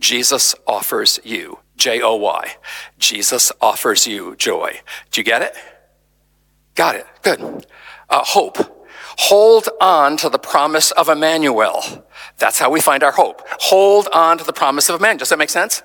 Jesus 0.00 0.54
offers 0.66 1.20
you, 1.22 1.60
J 1.76 2.02
O 2.02 2.16
Y. 2.16 2.56
Jesus 2.98 3.52
offers 3.60 4.06
you 4.06 4.34
joy. 4.36 4.80
Do 5.10 5.20
you 5.20 5.24
get 5.24 5.42
it? 5.42 5.54
Got 6.74 6.96
it. 6.96 7.06
Good. 7.22 7.40
Uh, 8.10 8.24
hope. 8.24 8.58
Hold 9.18 9.68
on 9.80 10.16
to 10.18 10.28
the 10.28 10.38
promise 10.38 10.90
of 10.90 11.08
Emmanuel. 11.08 11.82
That's 12.38 12.58
how 12.58 12.70
we 12.70 12.80
find 12.80 13.02
our 13.02 13.12
hope. 13.12 13.42
Hold 13.60 14.08
on 14.12 14.38
to 14.38 14.44
the 14.44 14.52
promise 14.52 14.88
of 14.88 14.98
Emmanuel. 14.98 15.18
Does 15.18 15.28
that 15.28 15.38
make 15.38 15.50
sense? 15.50 15.82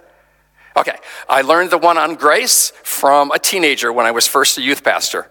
Okay. 0.75 0.96
I 1.27 1.42
learned 1.42 1.72
the 1.72 1.77
one 1.77 1.98
on 1.98 2.16
grace 2.16 2.72
from 2.84 3.32
a 3.32 3.39
teenager 3.39 3.92
when 3.92 4.06
I 4.06 4.12
was 4.12 4.27
first 4.27 4.58
a 4.58 4.62
youth 4.62 4.84
pastor 4.84 5.30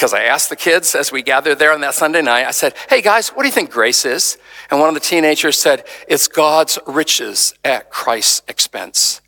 because 0.00 0.14
I 0.14 0.22
asked 0.22 0.48
the 0.48 0.56
kids 0.56 0.94
as 0.94 1.12
we 1.12 1.20
gathered 1.20 1.58
there 1.58 1.74
on 1.74 1.82
that 1.82 1.94
Sunday 1.94 2.22
night, 2.22 2.46
I 2.46 2.52
said, 2.52 2.74
Hey 2.88 3.02
guys, 3.02 3.28
what 3.28 3.42
do 3.42 3.48
you 3.48 3.52
think 3.52 3.70
grace 3.70 4.06
is? 4.06 4.38
And 4.70 4.80
one 4.80 4.88
of 4.88 4.94
the 4.94 5.00
teenagers 5.00 5.58
said, 5.58 5.86
It's 6.08 6.26
God's 6.26 6.78
riches 6.86 7.52
at 7.66 7.90
Christ's 7.90 8.40
expense. 8.48 9.20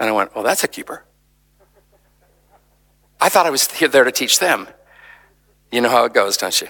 And 0.00 0.08
I 0.08 0.12
went, 0.12 0.34
Well, 0.34 0.42
that's 0.42 0.64
a 0.64 0.68
keeper. 0.68 1.04
I 3.20 3.28
thought 3.28 3.46
I 3.46 3.50
was 3.50 3.70
here, 3.70 3.86
there 3.86 4.02
to 4.02 4.10
teach 4.10 4.40
them. 4.40 4.66
You 5.70 5.80
know 5.80 5.90
how 5.90 6.04
it 6.06 6.12
goes, 6.12 6.36
don't 6.36 6.60
you? 6.60 6.66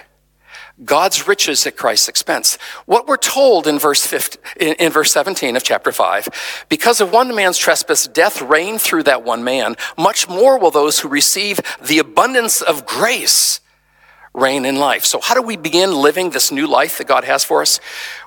God's 0.85 1.27
riches 1.27 1.65
at 1.65 1.75
Christ's 1.75 2.07
expense. 2.07 2.57
What 2.85 3.07
we're 3.07 3.17
told 3.17 3.65
in 3.65 3.79
verse 3.79 4.05
15, 4.05 4.73
in, 4.79 4.91
verse 4.91 5.11
17 5.11 5.55
of 5.55 5.63
chapter 5.63 5.91
5, 5.91 6.65
because 6.69 7.01
of 7.01 7.11
one 7.11 7.33
man's 7.33 7.57
trespass, 7.57 8.07
death 8.07 8.41
reigned 8.41 8.81
through 8.81 9.03
that 9.03 9.23
one 9.23 9.43
man. 9.43 9.75
Much 9.97 10.29
more 10.29 10.59
will 10.59 10.69
those 10.69 10.99
who 10.99 11.09
receive 11.09 11.59
the 11.81 11.97
abundance 11.97 12.61
of 12.61 12.85
grace 12.85 13.59
reign 14.35 14.65
in 14.65 14.75
life. 14.75 15.03
So 15.03 15.19
how 15.19 15.33
do 15.33 15.41
we 15.41 15.57
begin 15.57 15.91
living 15.91 16.29
this 16.29 16.51
new 16.51 16.67
life 16.67 16.99
that 16.99 17.07
God 17.07 17.23
has 17.23 17.43
for 17.43 17.61
us? 17.63 17.79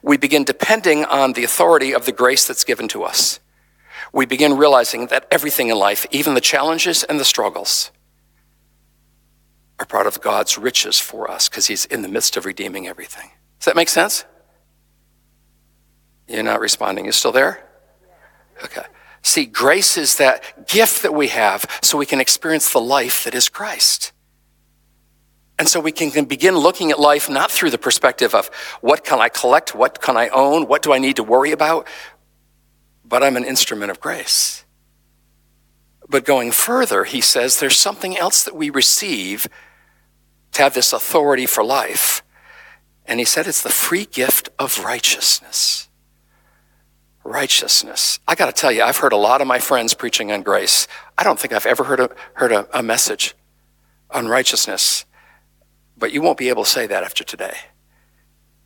We 0.03 0.17
begin 0.17 0.43
depending 0.43 1.05
on 1.05 1.35
the 1.35 1.45
authority 1.45 1.95
of 1.95 2.05
the 2.05 2.13
grace 2.13 2.49
that's 2.49 2.65
given 2.65 2.89
to 2.89 3.05
us. 3.05 3.39
We 4.13 4.27
begin 4.27 4.57
realizing 4.57 5.07
that 5.07 5.29
everything 5.31 5.69
in 5.69 5.79
life, 5.79 6.05
even 6.11 6.35
the 6.35 6.41
challenges 6.41 7.05
and 7.05 7.21
the 7.21 7.25
struggles, 7.25 7.93
are 9.81 9.87
part 9.87 10.07
of 10.07 10.21
God's 10.21 10.59
riches 10.59 11.01
for 11.01 11.31
us 11.31 11.49
because 11.49 11.67
He's 11.67 11.87
in 11.87 12.03
the 12.03 12.09
midst 12.09 12.37
of 12.37 12.45
redeeming 12.45 12.87
everything. 12.87 13.31
Does 13.59 13.65
that 13.65 13.77
make 13.77 13.89
sense? 13.89 14.25
You're 16.29 16.43
not 16.43 16.61
responding. 16.61 17.07
You 17.07 17.13
still 17.13 17.33
there? 17.33 17.67
Okay. 18.63 18.85
See, 19.23 19.47
grace 19.47 19.97
is 19.97 20.17
that 20.17 20.69
gift 20.69 21.03
that 21.03 21.15
we 21.15 21.29
have 21.29 21.65
so 21.83 21.99
we 21.99 22.07
can 22.07 22.21
experience 22.21 22.73
the 22.73 22.81
life 22.81 23.25
that 23.25 23.35
is 23.35 23.49
Christ. 23.49 24.13
And 25.59 25.69
so 25.69 25.81
we 25.81 25.93
can, 25.93 26.11
can 26.11 26.25
begin 26.25 26.57
looking 26.57 26.91
at 26.91 26.99
life 26.99 27.29
not 27.29 27.51
through 27.51 27.71
the 27.71 27.79
perspective 27.79 28.35
of 28.35 28.47
what 28.81 29.05
can 29.05 29.21
I 29.21 29.29
collect, 29.29 29.75
what 29.75 30.01
can 30.01 30.17
I 30.17 30.29
own, 30.29 30.67
what 30.67 30.83
do 30.83 30.93
I 30.93 30.99
need 30.99 31.17
to 31.17 31.23
worry 31.23 31.53
about, 31.53 31.87
but 33.05 33.23
I'm 33.23 33.37
an 33.37 33.45
instrument 33.45 33.91
of 33.91 34.01
grace. 34.01 34.65
But 36.09 36.25
going 36.25 36.51
further, 36.51 37.05
he 37.05 37.21
says 37.21 37.61
there's 37.61 37.79
something 37.79 38.17
else 38.17 38.43
that 38.45 38.57
we 38.57 38.71
receive 38.71 39.49
to 40.53 40.63
have 40.63 40.75
this 40.75 40.93
authority 40.93 41.47
for 41.47 41.65
life. 41.65 42.23
And 43.07 43.19
he 43.19 43.25
said 43.25 43.47
it's 43.47 43.63
the 43.63 43.71
free 43.71 44.05
gift 44.05 44.49
of 44.59 44.85
righteousness. 44.85 45.89
Righteousness. 47.25 48.19
I 48.27 48.35
got 48.35 48.47
to 48.47 48.53
tell 48.53 48.73
you, 48.73 48.83
I've 48.83 48.99
heard 48.99 49.13
a 49.13 49.17
lot 49.17 49.41
of 49.41 49.47
my 49.47 49.59
friends 49.59 49.95
preaching 49.95 50.33
on 50.33 50.43
grace. 50.43 50.87
I 51.19 51.25
don't 51.25 51.39
think 51.39 51.53
I've 51.53 51.67
ever 51.67 51.85
heard 51.85 52.01
a, 52.01 52.11
heard 52.35 52.53
a, 52.53 52.67
a 52.79 52.83
message 52.83 53.35
on 54.11 54.29
righteousness. 54.29 55.05
But 55.97 56.13
you 56.13 56.23
won't 56.23 56.39
be 56.39 56.49
able 56.49 56.65
to 56.65 56.71
say 56.71 56.87
that 56.87 57.05
after 57.05 57.23
today, 57.23 57.57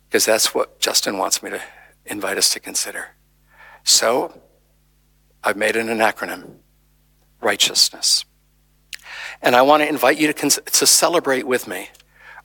because 0.07 0.25
that's 0.25 0.55
what 0.55 0.79
Justin 0.79 1.17
wants 1.17 1.43
me 1.43 1.49
to 1.49 1.61
invite 2.05 2.37
us 2.37 2.53
to 2.53 2.59
consider. 2.59 3.09
So 3.83 4.41
I've 5.43 5.57
made 5.57 5.75
an 5.75 5.87
acronym 5.87 6.55
righteousness. 7.41 8.25
And 9.41 9.55
I 9.55 9.61
want 9.61 9.83
to 9.83 9.89
invite 9.89 10.17
you 10.17 10.31
to, 10.31 10.49
to 10.49 10.87
celebrate 10.87 11.47
with 11.47 11.67
me 11.67 11.89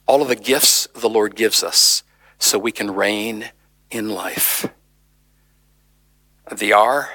all 0.06 0.23
of 0.23 0.28
the 0.28 0.37
gifts 0.37 0.88
the 0.94 1.09
Lord 1.09 1.37
gives 1.37 1.62
us 1.62 2.02
so 2.38 2.59
we 2.59 2.73
can 2.73 2.92
reign 2.92 3.50
in 3.90 4.09
life. 4.09 4.66
The 6.52 6.73
R, 6.73 7.11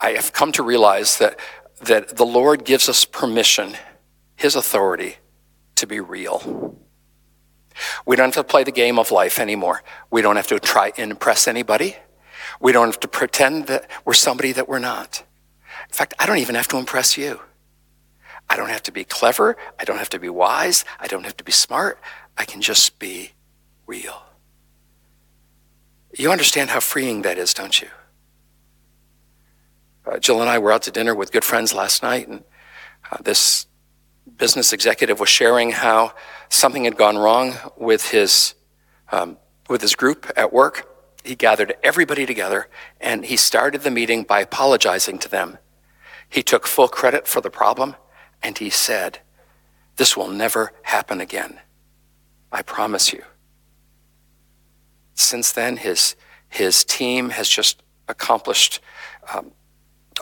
I 0.00 0.10
have 0.10 0.32
come 0.32 0.52
to 0.52 0.62
realize 0.62 1.18
that, 1.18 1.38
that 1.82 2.16
the 2.16 2.26
Lord 2.26 2.64
gives 2.64 2.88
us 2.88 3.04
permission, 3.04 3.76
His 4.36 4.54
authority, 4.54 5.16
to 5.74 5.86
be 5.86 5.98
real. 5.98 6.76
We 8.06 8.16
don't 8.16 8.34
have 8.34 8.46
to 8.46 8.48
play 8.48 8.64
the 8.64 8.72
game 8.72 8.98
of 8.98 9.10
life 9.10 9.38
anymore. 9.38 9.82
We 10.10 10.22
don't 10.22 10.36
have 10.36 10.48
to 10.48 10.58
try 10.58 10.92
and 10.96 11.10
impress 11.10 11.48
anybody. 11.48 11.96
We 12.60 12.72
don't 12.72 12.86
have 12.86 13.00
to 13.00 13.08
pretend 13.08 13.66
that 13.66 13.88
we're 14.04 14.14
somebody 14.14 14.52
that 14.52 14.68
we're 14.68 14.78
not. 14.78 15.24
In 15.88 15.94
fact, 15.94 16.14
I 16.18 16.26
don't 16.26 16.38
even 16.38 16.54
have 16.54 16.68
to 16.68 16.78
impress 16.78 17.16
you. 17.16 17.40
I 18.50 18.56
don't 18.56 18.70
have 18.70 18.82
to 18.84 18.92
be 18.92 19.04
clever. 19.04 19.56
I 19.78 19.84
don't 19.84 19.98
have 19.98 20.10
to 20.10 20.18
be 20.18 20.28
wise. 20.28 20.84
I 20.98 21.06
don't 21.06 21.24
have 21.24 21.36
to 21.36 21.44
be 21.44 21.52
smart. 21.52 21.98
I 22.36 22.44
can 22.44 22.60
just 22.60 22.98
be 22.98 23.32
real. 23.86 24.22
You 26.16 26.32
understand 26.32 26.70
how 26.70 26.80
freeing 26.80 27.22
that 27.22 27.38
is, 27.38 27.52
don't 27.52 27.80
you? 27.80 27.88
Uh, 30.06 30.18
Jill 30.18 30.40
and 30.40 30.48
I 30.48 30.58
were 30.58 30.72
out 30.72 30.82
to 30.82 30.90
dinner 30.90 31.14
with 31.14 31.32
good 31.32 31.44
friends 31.44 31.74
last 31.74 32.02
night, 32.02 32.28
and 32.28 32.42
uh, 33.12 33.18
this 33.22 33.66
business 34.36 34.72
executive 34.72 35.20
was 35.20 35.28
sharing 35.28 35.70
how 35.70 36.14
something 36.48 36.84
had 36.84 36.96
gone 36.96 37.18
wrong 37.18 37.54
with 37.76 38.10
his 38.10 38.54
um, 39.12 39.36
with 39.68 39.82
his 39.82 39.94
group 39.94 40.30
at 40.36 40.52
work. 40.52 40.88
He 41.24 41.34
gathered 41.34 41.76
everybody 41.82 42.24
together, 42.24 42.68
and 43.00 43.26
he 43.26 43.36
started 43.36 43.82
the 43.82 43.90
meeting 43.90 44.22
by 44.22 44.40
apologizing 44.40 45.18
to 45.18 45.28
them. 45.28 45.58
He 46.28 46.42
took 46.42 46.66
full 46.66 46.88
credit 46.88 47.26
for 47.26 47.42
the 47.42 47.50
problem 47.50 47.96
and 48.42 48.56
he 48.58 48.70
said, 48.70 49.20
This 49.96 50.16
will 50.16 50.28
never 50.28 50.72
happen 50.82 51.20
again. 51.20 51.60
I 52.50 52.62
promise 52.62 53.12
you. 53.12 53.22
Since 55.14 55.52
then, 55.52 55.76
his, 55.76 56.16
his 56.48 56.84
team 56.84 57.30
has 57.30 57.48
just 57.48 57.82
accomplished 58.08 58.80
um, 59.34 59.52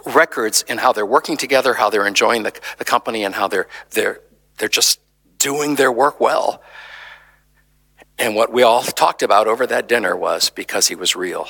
records 0.05 0.63
in 0.69 0.79
how 0.79 0.93
they're 0.93 1.07
working 1.07 1.37
together, 1.37 1.75
how 1.75 1.91
they're 1.91 2.07
enjoying 2.07 2.43
the, 2.43 2.53
the 2.79 2.85
company, 2.85 3.25
and 3.25 3.35
how 3.35 3.49
they're, 3.49 3.69
they're, 3.91 4.21
they're 4.59 4.69
just 4.69 5.01
doing 5.39 5.77
their 5.77 5.93
work 5.93 6.21
well. 6.21 6.63
And 8.19 8.35
what 8.35 8.53
we 8.53 8.63
all 8.63 8.83
talked 8.83 9.23
about 9.23 9.47
over 9.47 9.67
that 9.67 9.89
dinner 9.89 10.17
was 10.17 10.51
because 10.51 10.89
he 10.89 10.95
was 10.95 11.15
real. 11.15 11.49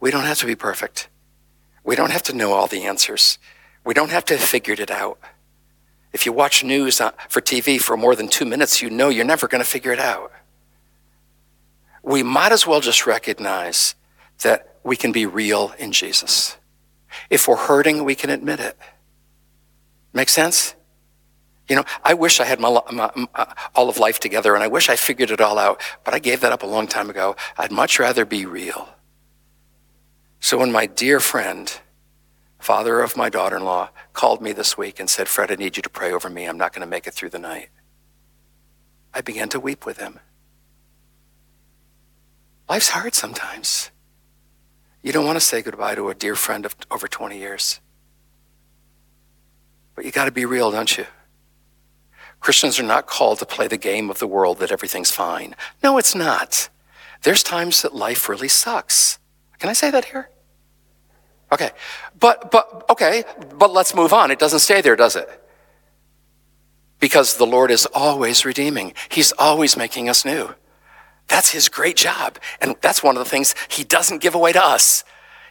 We 0.00 0.10
don't 0.10 0.24
have 0.24 0.38
to 0.38 0.46
be 0.46 0.54
perfect. 0.54 1.08
We 1.82 1.96
don't 1.96 2.10
have 2.10 2.22
to 2.24 2.36
know 2.36 2.52
all 2.52 2.66
the 2.66 2.84
answers. 2.84 3.38
We 3.84 3.94
don't 3.94 4.10
have 4.10 4.24
to 4.26 4.36
have 4.36 4.46
figured 4.46 4.80
it 4.80 4.90
out. 4.90 5.18
If 6.12 6.26
you 6.26 6.32
watch 6.32 6.64
news 6.64 7.00
uh, 7.00 7.12
for 7.28 7.40
TV 7.40 7.80
for 7.80 7.96
more 7.96 8.16
than 8.16 8.28
two 8.28 8.44
minutes, 8.44 8.80
you 8.82 8.90
know 8.90 9.08
you're 9.08 9.24
never 9.24 9.46
going 9.46 9.62
to 9.62 9.68
figure 9.68 9.92
it 9.92 9.98
out. 9.98 10.32
We 12.02 12.22
might 12.22 12.52
as 12.52 12.66
well 12.66 12.80
just 12.80 13.06
recognize 13.06 13.94
that 14.42 14.76
we 14.84 14.96
can 14.96 15.12
be 15.12 15.26
real 15.26 15.74
in 15.78 15.92
Jesus. 15.92 16.56
If 17.28 17.46
we're 17.48 17.56
hurting, 17.56 18.04
we 18.04 18.14
can 18.14 18.30
admit 18.30 18.60
it. 18.60 18.76
Make 20.12 20.28
sense? 20.28 20.74
You 21.68 21.76
know, 21.76 21.84
I 22.02 22.14
wish 22.14 22.40
I 22.40 22.44
had 22.44 22.60
my, 22.60 22.80
my, 22.90 23.10
my, 23.14 23.28
uh, 23.34 23.52
all 23.74 23.90
of 23.90 23.98
life 23.98 24.18
together 24.20 24.54
and 24.54 24.64
I 24.64 24.68
wish 24.68 24.88
I 24.88 24.96
figured 24.96 25.30
it 25.30 25.40
all 25.40 25.58
out, 25.58 25.82
but 26.04 26.14
I 26.14 26.18
gave 26.18 26.40
that 26.40 26.52
up 26.52 26.62
a 26.62 26.66
long 26.66 26.86
time 26.86 27.10
ago. 27.10 27.36
I'd 27.58 27.70
much 27.70 27.98
rather 27.98 28.24
be 28.24 28.46
real. 28.46 28.88
So 30.40 30.58
when 30.58 30.72
my 30.72 30.86
dear 30.86 31.20
friend, 31.20 31.70
father 32.58 33.00
of 33.00 33.16
my 33.16 33.28
daughter 33.28 33.56
in 33.56 33.64
law, 33.64 33.90
called 34.12 34.42
me 34.42 34.52
this 34.52 34.76
week 34.76 34.98
and 35.00 35.08
said, 35.08 35.28
Fred, 35.28 35.50
I 35.50 35.54
need 35.54 35.76
you 35.76 35.82
to 35.82 35.88
pray 35.88 36.12
over 36.12 36.28
me. 36.28 36.44
I'm 36.44 36.58
not 36.58 36.72
going 36.72 36.86
to 36.86 36.90
make 36.90 37.06
it 37.06 37.14
through 37.14 37.30
the 37.30 37.38
night. 37.38 37.68
I 39.14 39.20
began 39.20 39.48
to 39.50 39.60
weep 39.60 39.86
with 39.86 39.98
him. 39.98 40.20
Life's 42.68 42.90
hard 42.90 43.14
sometimes. 43.14 43.90
You 45.02 45.12
don't 45.12 45.24
want 45.24 45.36
to 45.36 45.44
say 45.44 45.62
goodbye 45.62 45.94
to 45.94 46.10
a 46.10 46.14
dear 46.14 46.34
friend 46.34 46.66
of 46.66 46.76
over 46.90 47.08
20 47.08 47.38
years. 47.38 47.80
But 49.94 50.04
you 50.04 50.10
got 50.10 50.26
to 50.26 50.32
be 50.32 50.44
real, 50.44 50.70
don't 50.70 50.98
you? 50.98 51.06
Christians 52.40 52.78
are 52.78 52.84
not 52.84 53.06
called 53.06 53.38
to 53.38 53.46
play 53.46 53.66
the 53.66 53.76
game 53.76 54.10
of 54.10 54.18
the 54.18 54.26
world 54.26 54.58
that 54.58 54.70
everything's 54.70 55.10
fine. 55.10 55.56
No, 55.82 55.98
it's 55.98 56.14
not. 56.14 56.68
There's 57.22 57.42
times 57.42 57.82
that 57.82 57.94
life 57.94 58.28
really 58.28 58.48
sucks. 58.48 59.18
Can 59.58 59.68
I 59.68 59.72
say 59.72 59.90
that 59.90 60.06
here? 60.06 60.30
Okay. 61.52 61.70
But, 62.18 62.50
but, 62.50 62.84
okay, 62.90 63.24
but 63.56 63.72
let's 63.72 63.94
move 63.94 64.12
on. 64.12 64.30
It 64.30 64.38
doesn't 64.38 64.60
stay 64.60 64.80
there, 64.80 64.96
does 64.96 65.16
it? 65.16 65.28
Because 67.00 67.36
the 67.36 67.46
Lord 67.46 67.70
is 67.70 67.86
always 67.94 68.44
redeeming. 68.44 68.92
He's 69.08 69.32
always 69.32 69.76
making 69.76 70.08
us 70.08 70.24
new. 70.24 70.54
That's 71.28 71.50
his 71.50 71.68
great 71.68 71.96
job. 71.96 72.38
And 72.60 72.76
that's 72.80 73.02
one 73.02 73.16
of 73.16 73.24
the 73.24 73.30
things 73.30 73.54
he 73.68 73.84
doesn't 73.84 74.20
give 74.20 74.34
away 74.34 74.52
to 74.52 74.62
us. 74.62 75.04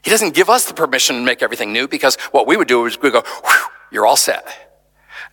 He 0.03 0.11
doesn't 0.11 0.35
give 0.35 0.49
us 0.49 0.65
the 0.65 0.73
permission 0.73 1.15
to 1.17 1.21
make 1.23 1.41
everything 1.41 1.73
new 1.73 1.87
because 1.87 2.15
what 2.31 2.47
we 2.47 2.57
would 2.57 2.67
do 2.67 2.85
is 2.85 2.99
we 3.01 3.11
go, 3.11 3.23
you're 3.91 4.05
all 4.05 4.17
set. 4.17 4.45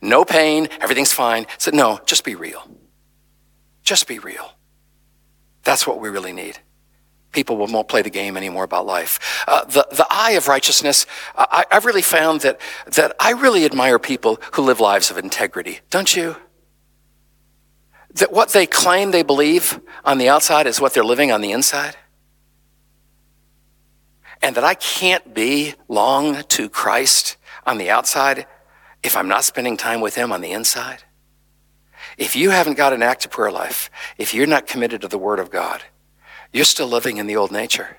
No 0.00 0.24
pain, 0.24 0.68
everything's 0.80 1.12
fine. 1.12 1.46
Said, 1.58 1.74
no, 1.74 2.00
just 2.06 2.24
be 2.24 2.34
real. 2.34 2.66
Just 3.82 4.06
be 4.06 4.18
real. 4.18 4.52
That's 5.62 5.86
what 5.86 6.00
we 6.00 6.08
really 6.08 6.32
need 6.32 6.58
people 7.34 7.56
won't 7.56 7.88
play 7.88 8.00
the 8.00 8.10
game 8.10 8.36
anymore 8.36 8.64
about 8.64 8.86
life. 8.86 9.44
Uh, 9.46 9.64
the, 9.64 9.86
the 9.90 10.06
eye 10.08 10.32
of 10.32 10.48
righteousness, 10.48 11.06
I, 11.36 11.66
I've 11.70 11.84
really 11.84 12.02
found 12.02 12.40
that, 12.42 12.60
that 12.86 13.14
I 13.20 13.32
really 13.32 13.64
admire 13.64 13.98
people 13.98 14.40
who 14.52 14.62
live 14.62 14.80
lives 14.80 15.10
of 15.10 15.18
integrity. 15.18 15.80
Don't 15.90 16.16
you? 16.16 16.36
That 18.14 18.32
what 18.32 18.50
they 18.50 18.66
claim 18.66 19.10
they 19.10 19.24
believe 19.24 19.80
on 20.04 20.18
the 20.18 20.28
outside 20.28 20.66
is 20.66 20.80
what 20.80 20.94
they're 20.94 21.04
living 21.04 21.32
on 21.32 21.40
the 21.40 21.52
inside. 21.52 21.96
And 24.40 24.54
that 24.56 24.64
I 24.64 24.74
can't 24.74 25.34
be 25.34 25.74
long 25.88 26.42
to 26.44 26.68
Christ 26.68 27.36
on 27.66 27.78
the 27.78 27.90
outside 27.90 28.46
if 29.02 29.16
I'm 29.16 29.28
not 29.28 29.44
spending 29.44 29.76
time 29.76 30.00
with 30.00 30.14
Him 30.14 30.32
on 30.32 30.40
the 30.40 30.52
inside. 30.52 31.02
If 32.16 32.36
you 32.36 32.50
haven't 32.50 32.76
got 32.76 32.92
an 32.92 33.02
active 33.02 33.32
prayer 33.32 33.50
life, 33.50 33.90
if 34.18 34.34
you're 34.34 34.46
not 34.46 34.66
committed 34.66 35.00
to 35.00 35.08
the 35.08 35.18
Word 35.18 35.40
of 35.40 35.50
God, 35.50 35.82
you're 36.54 36.64
still 36.64 36.86
living 36.86 37.16
in 37.16 37.26
the 37.26 37.36
old 37.36 37.50
nature. 37.50 37.96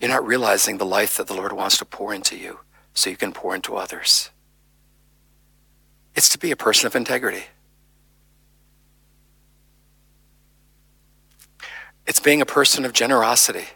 You're 0.00 0.10
not 0.10 0.26
realizing 0.26 0.76
the 0.76 0.84
life 0.84 1.16
that 1.16 1.28
the 1.28 1.34
Lord 1.34 1.52
wants 1.52 1.78
to 1.78 1.84
pour 1.84 2.12
into 2.12 2.36
you 2.36 2.58
so 2.92 3.08
you 3.08 3.16
can 3.16 3.32
pour 3.32 3.54
into 3.54 3.76
others. 3.76 4.30
It's 6.16 6.28
to 6.30 6.38
be 6.38 6.50
a 6.50 6.56
person 6.56 6.88
of 6.88 6.96
integrity. 6.96 7.44
It's 12.08 12.18
being 12.18 12.42
a 12.42 12.46
person 12.46 12.84
of 12.84 12.92
generosity. 12.92 13.66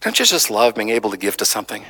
Don't 0.00 0.18
you 0.18 0.26
just 0.26 0.50
love 0.50 0.74
being 0.74 0.90
able 0.90 1.10
to 1.10 1.16
give 1.16 1.36
to 1.38 1.46
something? 1.46 1.84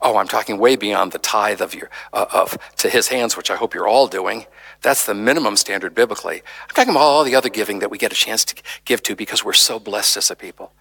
Oh, 0.00 0.16
I'm 0.16 0.28
talking 0.28 0.58
way 0.58 0.76
beyond 0.76 1.12
the 1.12 1.18
tithe 1.18 1.62
of 1.62 1.74
your 1.74 1.88
uh, 2.12 2.26
of 2.32 2.58
to 2.76 2.90
his 2.90 3.08
hands, 3.08 3.36
which 3.36 3.50
I 3.50 3.56
hope 3.56 3.74
you're 3.74 3.88
all 3.88 4.06
doing. 4.06 4.46
That's 4.82 5.06
the 5.06 5.14
minimum 5.14 5.56
standard 5.56 5.94
biblically. 5.94 6.42
I'm 6.62 6.74
talking 6.74 6.90
about 6.90 7.00
all 7.00 7.24
the 7.24 7.34
other 7.34 7.48
giving 7.48 7.78
that 7.78 7.90
we 7.90 7.96
get 7.96 8.12
a 8.12 8.16
chance 8.16 8.44
to 8.46 8.62
give 8.84 9.02
to 9.04 9.16
because 9.16 9.44
we're 9.44 9.54
so 9.54 9.78
blessed 9.78 10.16
as 10.18 10.30
a 10.30 10.36
people. 10.36 10.72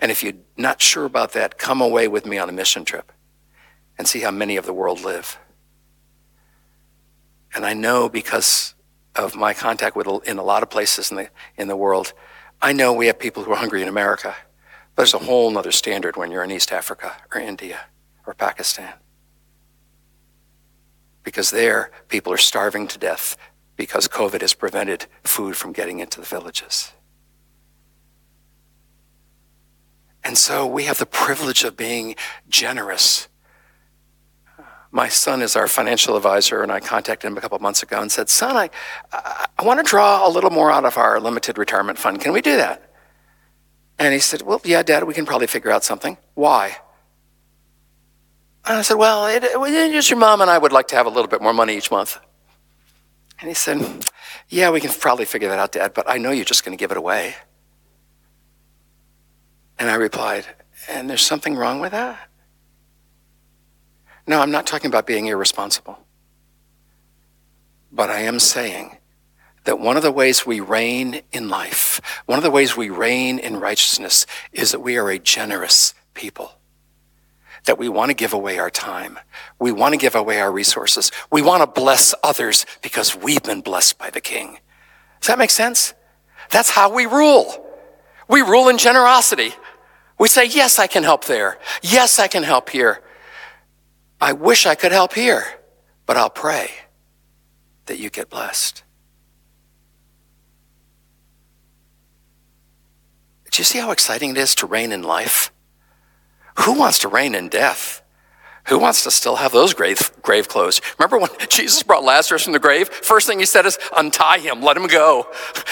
And 0.00 0.10
if 0.10 0.22
you're 0.22 0.34
not 0.56 0.80
sure 0.80 1.04
about 1.04 1.32
that, 1.32 1.58
come 1.58 1.80
away 1.80 2.08
with 2.08 2.26
me 2.26 2.38
on 2.38 2.48
a 2.48 2.52
mission 2.52 2.84
trip 2.84 3.12
and 3.96 4.08
see 4.08 4.20
how 4.20 4.30
many 4.30 4.56
of 4.56 4.66
the 4.66 4.72
world 4.72 5.04
live. 5.04 5.38
And 7.54 7.64
I 7.64 7.74
know 7.74 8.08
because 8.08 8.74
of 9.14 9.34
my 9.34 9.54
contact 9.54 9.96
with 9.96 10.08
in 10.26 10.38
a 10.38 10.42
lot 10.42 10.62
of 10.62 10.70
places 10.70 11.10
in 11.10 11.16
the 11.16 11.30
in 11.56 11.68
the 11.68 11.76
world, 11.76 12.12
I 12.60 12.72
know 12.72 12.92
we 12.92 13.06
have 13.06 13.18
people 13.18 13.44
who 13.44 13.52
are 13.52 13.56
hungry 13.56 13.82
in 13.82 13.88
America. 13.88 14.34
But 14.94 15.02
there's 15.02 15.14
a 15.14 15.18
whole 15.18 15.56
other 15.56 15.70
standard 15.70 16.16
when 16.16 16.32
you're 16.32 16.42
in 16.42 16.50
East 16.50 16.72
Africa 16.72 17.14
or 17.32 17.40
India 17.40 17.82
or 18.28 18.34
Pakistan 18.34 18.92
because 21.24 21.50
there 21.50 21.90
people 22.08 22.30
are 22.32 22.38
starving 22.38 22.86
to 22.86 22.98
death 22.98 23.36
because 23.76 24.06
COVID 24.06 24.42
has 24.42 24.52
prevented 24.52 25.06
food 25.24 25.56
from 25.56 25.72
getting 25.72 25.98
into 26.00 26.20
the 26.20 26.26
villages. 26.26 26.92
And 30.22 30.36
so 30.36 30.66
we 30.66 30.84
have 30.84 30.98
the 30.98 31.06
privilege 31.06 31.64
of 31.64 31.76
being 31.76 32.16
generous. 32.48 33.28
My 34.90 35.08
son 35.08 35.40
is 35.40 35.56
our 35.56 35.68
financial 35.68 36.16
advisor, 36.16 36.62
and 36.62 36.72
I 36.72 36.80
contacted 36.80 37.30
him 37.30 37.38
a 37.38 37.40
couple 37.40 37.58
months 37.60 37.82
ago 37.82 38.00
and 38.00 38.12
said, 38.12 38.28
Son, 38.28 38.56
I, 38.56 38.68
I, 39.12 39.46
I 39.58 39.64
want 39.64 39.80
to 39.80 39.84
draw 39.84 40.26
a 40.26 40.30
little 40.30 40.50
more 40.50 40.70
out 40.70 40.84
of 40.84 40.98
our 40.98 41.18
limited 41.20 41.56
retirement 41.56 41.98
fund. 41.98 42.20
Can 42.20 42.32
we 42.32 42.42
do 42.42 42.56
that? 42.56 42.90
And 43.98 44.12
he 44.12 44.20
said, 44.20 44.42
Well, 44.42 44.60
yeah, 44.64 44.82
Dad, 44.82 45.04
we 45.04 45.14
can 45.14 45.24
probably 45.24 45.46
figure 45.46 45.70
out 45.70 45.84
something. 45.84 46.18
Why? 46.34 46.78
And 48.66 48.78
I 48.78 48.82
said, 48.82 48.94
Well, 48.94 49.26
it, 49.26 49.44
it, 49.44 49.92
just 49.92 50.10
your 50.10 50.18
mom 50.18 50.40
and 50.40 50.50
I 50.50 50.58
would 50.58 50.72
like 50.72 50.88
to 50.88 50.96
have 50.96 51.06
a 51.06 51.10
little 51.10 51.28
bit 51.28 51.40
more 51.40 51.52
money 51.52 51.76
each 51.76 51.90
month. 51.90 52.18
And 53.40 53.48
he 53.48 53.54
said, 53.54 54.06
Yeah, 54.48 54.70
we 54.70 54.80
can 54.80 54.90
probably 54.90 55.24
figure 55.24 55.48
that 55.48 55.58
out, 55.58 55.72
Dad, 55.72 55.94
but 55.94 56.08
I 56.08 56.18
know 56.18 56.30
you're 56.30 56.44
just 56.44 56.64
going 56.64 56.76
to 56.76 56.80
give 56.80 56.90
it 56.90 56.96
away. 56.96 57.34
And 59.78 59.88
I 59.88 59.94
replied, 59.94 60.44
And 60.88 61.08
there's 61.08 61.22
something 61.22 61.56
wrong 61.56 61.80
with 61.80 61.92
that? 61.92 62.18
No, 64.26 64.40
I'm 64.40 64.50
not 64.50 64.66
talking 64.66 64.88
about 64.88 65.06
being 65.06 65.26
irresponsible. 65.26 65.98
But 67.90 68.10
I 68.10 68.20
am 68.20 68.38
saying 68.38 68.98
that 69.64 69.80
one 69.80 69.96
of 69.96 70.02
the 70.02 70.12
ways 70.12 70.46
we 70.46 70.60
reign 70.60 71.22
in 71.32 71.48
life, 71.48 72.00
one 72.26 72.38
of 72.38 72.42
the 72.42 72.50
ways 72.50 72.76
we 72.76 72.90
reign 72.90 73.38
in 73.38 73.58
righteousness, 73.58 74.26
is 74.52 74.72
that 74.72 74.80
we 74.80 74.98
are 74.98 75.08
a 75.08 75.18
generous 75.18 75.94
people 76.12 76.57
that 77.64 77.78
we 77.78 77.88
want 77.88 78.10
to 78.10 78.14
give 78.14 78.32
away 78.32 78.58
our 78.58 78.70
time. 78.70 79.18
We 79.58 79.72
want 79.72 79.94
to 79.94 79.98
give 79.98 80.14
away 80.14 80.40
our 80.40 80.50
resources. 80.50 81.10
We 81.30 81.42
want 81.42 81.62
to 81.62 81.80
bless 81.80 82.14
others 82.22 82.66
because 82.82 83.16
we've 83.16 83.42
been 83.42 83.60
blessed 83.60 83.98
by 83.98 84.10
the 84.10 84.20
King. 84.20 84.58
Does 85.20 85.28
that 85.28 85.38
make 85.38 85.50
sense? 85.50 85.94
That's 86.50 86.70
how 86.70 86.92
we 86.94 87.06
rule. 87.06 87.64
We 88.28 88.42
rule 88.42 88.68
in 88.68 88.78
generosity. 88.78 89.54
We 90.18 90.28
say, 90.28 90.46
yes, 90.46 90.78
I 90.78 90.86
can 90.86 91.02
help 91.04 91.24
there. 91.24 91.58
Yes, 91.82 92.18
I 92.18 92.28
can 92.28 92.42
help 92.42 92.70
here. 92.70 93.02
I 94.20 94.32
wish 94.32 94.66
I 94.66 94.74
could 94.74 94.92
help 94.92 95.14
here, 95.14 95.44
but 96.06 96.16
I'll 96.16 96.30
pray 96.30 96.70
that 97.86 97.98
you 97.98 98.10
get 98.10 98.28
blessed. 98.28 98.82
Do 103.50 103.60
you 103.60 103.64
see 103.64 103.78
how 103.78 103.90
exciting 103.90 104.30
it 104.30 104.36
is 104.36 104.54
to 104.56 104.66
reign 104.66 104.92
in 104.92 105.02
life? 105.02 105.52
Who 106.60 106.72
wants 106.72 107.00
to 107.00 107.08
reign 107.08 107.34
in 107.34 107.48
death? 107.48 108.02
Who 108.68 108.78
wants 108.78 109.04
to 109.04 109.10
still 109.10 109.36
have 109.36 109.52
those 109.52 109.72
grave, 109.72 110.10
grave 110.22 110.48
clothes? 110.48 110.80
Remember 110.98 111.18
when 111.18 111.30
Jesus 111.48 111.82
brought 111.82 112.04
Lazarus 112.04 112.44
from 112.44 112.52
the 112.52 112.58
grave? 112.58 112.88
First 112.88 113.26
thing 113.26 113.38
he 113.38 113.46
said 113.46 113.64
is, 113.64 113.78
untie 113.96 114.38
him, 114.38 114.62
let 114.62 114.76
him 114.76 114.86
go. 114.86 115.26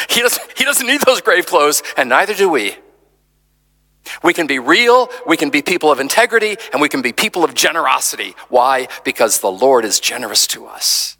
He 0.09 0.23
doesn't, 0.23 0.43
he 0.57 0.65
doesn't 0.65 0.87
need 0.87 1.03
those 1.03 1.21
grave 1.21 1.47
clothes, 1.47 1.83
and 1.97 2.09
neither 2.09 2.35
do 2.35 2.49
we. 2.49 2.77
We 4.23 4.33
can 4.33 4.47
be 4.47 4.59
real, 4.59 5.11
we 5.27 5.37
can 5.37 5.51
be 5.51 5.61
people 5.61 5.91
of 5.91 6.01
integrity, 6.01 6.57
and 6.73 6.81
we 6.81 6.89
can 6.89 7.03
be 7.03 7.13
people 7.13 7.45
of 7.45 7.55
generosity. 7.55 8.35
Why? 8.49 8.89
Because 9.05 9.41
the 9.41 9.51
Lord 9.51 9.85
is 9.85 10.01
generous 10.01 10.47
to 10.49 10.67
us. 10.67 11.19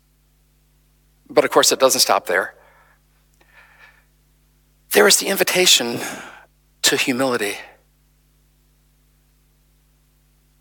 But 1.29 1.45
of 1.45 1.51
course, 1.51 1.73
it 1.73 1.81
doesn't 1.81 2.01
stop 2.01 2.27
there. 2.27 2.55
There 4.93 5.09
is 5.09 5.19
the 5.19 5.27
invitation 5.27 5.99
to 6.83 6.97
humility. 6.97 7.57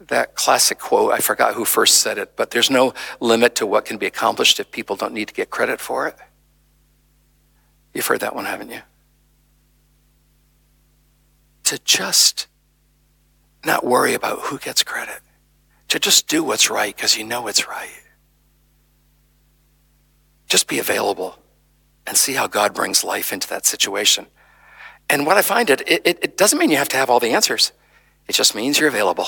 That 0.08 0.36
classic 0.36 0.78
quote, 0.78 1.14
I 1.14 1.20
forgot 1.20 1.56
who 1.56 1.66
first 1.66 1.96
said 1.96 2.18
it, 2.18 2.36
but 2.36 2.52
there's 2.52 2.70
no 2.70 2.94
limit 3.20 3.56
to 3.56 3.66
what 3.66 3.86
can 3.86 3.98
be 3.98 4.06
accomplished 4.06 4.60
if 4.60 4.70
people 4.72 4.96
don't 4.96 5.14
need 5.14 5.28
to 5.30 5.34
get 5.34 5.50
credit 5.50 5.80
for 5.80 6.08
it. 6.08 6.16
You've 7.94 8.06
heard 8.06 8.20
that 8.20 8.36
one, 8.36 8.46
haven't 8.46 8.70
you? 8.70 8.82
To 11.64 11.80
just 11.84 12.48
not 13.64 13.84
worry 13.84 14.14
about 14.14 14.40
who 14.42 14.60
gets 14.60 14.84
credit, 14.84 15.22
to 15.88 16.00
just 16.00 16.28
do 16.28 16.44
what's 16.44 16.70
right 16.70 16.96
because 16.96 17.18
you 17.18 17.24
know 17.24 17.48
it's 17.48 17.68
right. 17.68 18.04
Just 20.48 20.68
be 20.68 20.78
available 20.78 21.40
and 22.06 22.16
see 22.16 22.34
how 22.34 22.48
God 22.48 22.74
brings 22.74 23.04
life 23.04 23.34
into 23.34 23.48
that 23.50 23.66
situation. 23.66 24.28
And 25.10 25.26
what 25.26 25.38
I 25.38 25.42
find 25.42 25.70
it, 25.70 25.82
it, 25.88 26.02
it 26.06 26.38
doesn't 26.38 26.60
mean 26.60 26.70
you 26.70 26.78
have 26.78 26.90
to 26.90 26.98
have 26.98 27.10
all 27.10 27.20
the 27.20 27.32
answers. 27.32 27.72
It 28.28 28.34
just 28.34 28.56
means 28.56 28.80
you're 28.80 28.90
available. 28.90 29.28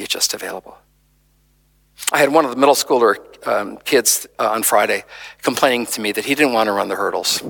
You're 0.00 0.06
just 0.06 0.32
available. 0.32 0.78
I 2.10 2.20
had 2.20 2.32
one 2.32 2.46
of 2.46 2.50
the 2.50 2.56
middle 2.56 2.74
schooler 2.74 3.16
um, 3.46 3.76
kids 3.84 4.26
uh, 4.38 4.48
on 4.48 4.62
Friday 4.62 5.04
complaining 5.42 5.84
to 5.84 6.00
me 6.00 6.10
that 6.12 6.24
he 6.24 6.34
didn't 6.34 6.54
want 6.54 6.68
to 6.68 6.72
run 6.72 6.88
the 6.88 6.96
hurdles. 6.96 7.42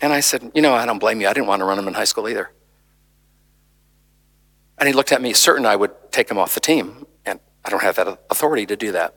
And 0.00 0.12
I 0.12 0.20
said, 0.20 0.52
You 0.54 0.62
know, 0.62 0.74
I 0.74 0.86
don't 0.86 1.00
blame 1.00 1.20
you. 1.20 1.26
I 1.26 1.32
didn't 1.32 1.48
want 1.48 1.58
to 1.58 1.64
run 1.64 1.76
them 1.76 1.88
in 1.88 1.94
high 1.94 2.04
school 2.04 2.28
either. 2.28 2.52
And 4.78 4.86
he 4.86 4.92
looked 4.92 5.10
at 5.10 5.20
me, 5.20 5.32
certain 5.32 5.66
I 5.66 5.74
would 5.74 5.90
take 6.12 6.30
him 6.30 6.38
off 6.38 6.54
the 6.54 6.60
team. 6.60 7.04
And 7.24 7.40
I 7.64 7.70
don't 7.70 7.82
have 7.82 7.96
that 7.96 8.16
authority 8.30 8.64
to 8.66 8.76
do 8.76 8.92
that. 8.92 9.16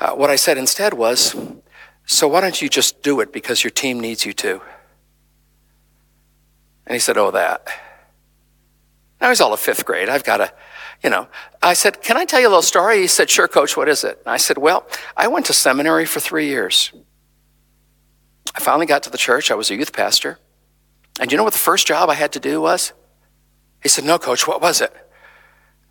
Uh, 0.00 0.12
what 0.12 0.30
I 0.30 0.36
said 0.36 0.56
instead 0.56 0.94
was, 0.94 1.36
So 2.06 2.28
why 2.28 2.40
don't 2.40 2.62
you 2.62 2.70
just 2.70 3.02
do 3.02 3.20
it 3.20 3.30
because 3.30 3.62
your 3.62 3.72
team 3.72 4.00
needs 4.00 4.24
you 4.24 4.32
to? 4.32 4.62
And 6.86 6.94
he 6.94 6.98
said, 6.98 7.18
Oh, 7.18 7.30
that. 7.32 7.68
Now 9.20 9.28
he's 9.28 9.42
all 9.42 9.52
of 9.52 9.60
fifth 9.60 9.84
grade. 9.84 10.08
I've 10.08 10.24
got 10.24 10.38
to, 10.38 10.50
you 11.02 11.10
know. 11.10 11.28
I 11.62 11.74
said, 11.74 12.02
Can 12.02 12.16
I 12.16 12.24
tell 12.24 12.40
you 12.40 12.48
a 12.48 12.50
little 12.50 12.62
story? 12.62 13.00
He 13.00 13.06
said, 13.06 13.30
Sure, 13.30 13.48
coach, 13.48 13.76
what 13.76 13.88
is 13.88 14.04
it? 14.04 14.18
And 14.24 14.32
I 14.32 14.36
said, 14.36 14.58
Well, 14.58 14.86
I 15.16 15.28
went 15.28 15.46
to 15.46 15.52
seminary 15.52 16.06
for 16.06 16.20
three 16.20 16.46
years. 16.46 16.92
I 18.54 18.60
finally 18.60 18.86
got 18.86 19.02
to 19.04 19.10
the 19.10 19.18
church. 19.18 19.50
I 19.50 19.54
was 19.54 19.70
a 19.70 19.76
youth 19.76 19.92
pastor. 19.92 20.38
And 21.20 21.30
you 21.30 21.38
know 21.38 21.44
what 21.44 21.52
the 21.52 21.58
first 21.58 21.86
job 21.86 22.10
I 22.10 22.14
had 22.14 22.32
to 22.32 22.40
do 22.40 22.60
was? 22.60 22.92
He 23.82 23.88
said, 23.88 24.04
No, 24.04 24.18
coach, 24.18 24.46
what 24.46 24.60
was 24.60 24.80
it? 24.80 24.94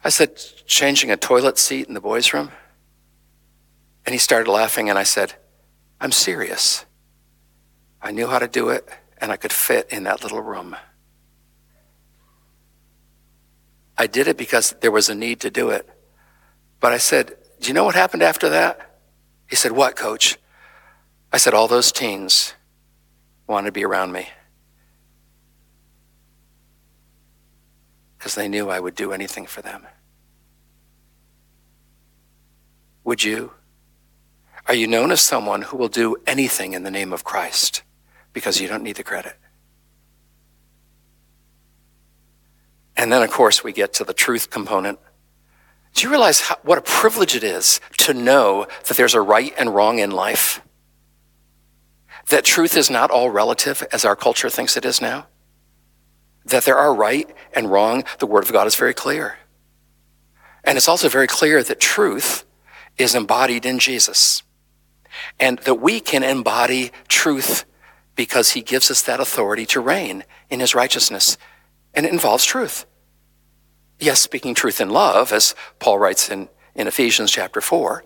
I 0.03 0.09
said, 0.09 0.35
Changing 0.65 1.11
a 1.11 1.17
toilet 1.17 1.57
seat 1.57 1.87
in 1.87 1.93
the 1.93 2.01
boys' 2.01 2.33
room. 2.33 2.51
And 4.05 4.13
he 4.13 4.19
started 4.19 4.49
laughing, 4.51 4.89
and 4.89 4.99
I 4.99 5.03
said, 5.03 5.33
I'm 5.99 6.11
serious. 6.11 6.85
I 8.01 8.11
knew 8.11 8.27
how 8.27 8.37
to 8.37 8.47
do 8.47 8.69
it, 8.69 8.87
and 9.17 9.31
I 9.31 9.37
could 9.37 9.51
fit 9.51 9.87
in 9.89 10.03
that 10.03 10.21
little 10.21 10.41
room. 10.41 10.75
I 13.97 14.07
did 14.07 14.27
it 14.27 14.37
because 14.37 14.75
there 14.81 14.91
was 14.91 15.09
a 15.09 15.15
need 15.15 15.39
to 15.41 15.49
do 15.49 15.69
it. 15.69 15.89
But 16.79 16.91
I 16.91 16.97
said, 16.97 17.37
Do 17.59 17.67
you 17.67 17.73
know 17.73 17.85
what 17.85 17.95
happened 17.95 18.23
after 18.23 18.49
that? 18.49 18.99
He 19.49 19.55
said, 19.55 19.71
What, 19.71 19.95
coach? 19.95 20.37
I 21.31 21.37
said, 21.37 21.53
All 21.53 21.67
those 21.67 21.91
teens 21.91 22.53
wanted 23.47 23.67
to 23.67 23.71
be 23.71 23.85
around 23.85 24.11
me 24.11 24.29
because 28.17 28.35
they 28.35 28.47
knew 28.47 28.69
I 28.69 28.79
would 28.79 28.95
do 28.95 29.11
anything 29.11 29.45
for 29.45 29.61
them. 29.61 29.85
Would 33.03 33.23
you? 33.23 33.51
Are 34.67 34.73
you 34.73 34.87
known 34.87 35.11
as 35.11 35.21
someone 35.21 35.61
who 35.61 35.77
will 35.77 35.89
do 35.89 36.15
anything 36.25 36.73
in 36.73 36.81
the 36.81 36.89
name 36.89 37.13
of 37.13 37.23
Christ 37.23 37.83
because 38.33 38.59
you 38.59 38.67
don't 38.67 38.81
need 38.81 38.95
the 38.95 39.03
credit? 39.03 39.35
And 42.97 43.11
then, 43.11 43.21
of 43.21 43.31
course, 43.31 43.63
we 43.63 43.73
get 43.73 43.93
to 43.95 44.03
the 44.03 44.13
truth 44.13 44.49
component. 44.49 44.99
Do 45.93 46.03
you 46.03 46.09
realize 46.09 46.41
how, 46.41 46.57
what 46.63 46.77
a 46.77 46.81
privilege 46.81 47.35
it 47.35 47.43
is 47.43 47.79
to 47.99 48.13
know 48.13 48.67
that 48.87 48.97
there's 48.97 49.13
a 49.13 49.21
right 49.21 49.53
and 49.57 49.73
wrong 49.73 49.99
in 49.99 50.11
life? 50.11 50.61
That 52.29 52.43
truth 52.43 52.75
is 52.75 52.89
not 52.89 53.11
all 53.11 53.29
relative 53.29 53.83
as 53.91 54.05
our 54.05 54.15
culture 54.15 54.49
thinks 54.49 54.77
it 54.77 54.85
is 54.85 55.01
now? 55.01 55.27
That 56.45 56.65
there 56.65 56.77
are 56.77 56.93
right 56.93 57.29
and 57.53 57.71
wrong, 57.71 58.03
the 58.19 58.27
Word 58.27 58.43
of 58.43 58.51
God 58.51 58.67
is 58.67 58.75
very 58.75 58.93
clear. 58.93 59.37
And 60.63 60.77
it's 60.77 60.87
also 60.87 61.09
very 61.09 61.27
clear 61.27 61.63
that 61.63 61.79
truth 61.79 62.43
is 62.97 63.13
embodied 63.13 63.65
in 63.65 63.79
Jesus. 63.79 64.41
And 65.39 65.59
that 65.59 65.75
we 65.75 65.99
can 65.99 66.23
embody 66.23 66.91
truth 67.07 67.65
because 68.15 68.51
he 68.51 68.61
gives 68.61 68.89
us 68.89 69.01
that 69.03 69.19
authority 69.19 69.65
to 69.67 69.79
reign 69.79 70.23
in 70.49 70.59
his 70.59 70.73
righteousness 70.73 71.37
and 71.95 72.05
it 72.05 72.11
involves 72.11 72.45
truth. 72.45 72.85
Yes, 73.99 74.21
speaking 74.21 74.53
truth 74.53 74.81
in 74.81 74.89
love, 74.89 75.31
as 75.31 75.55
Paul 75.79 75.99
writes 75.99 76.29
in, 76.29 76.49
in 76.75 76.87
Ephesians 76.87 77.31
chapter 77.31 77.61
4. 77.61 78.03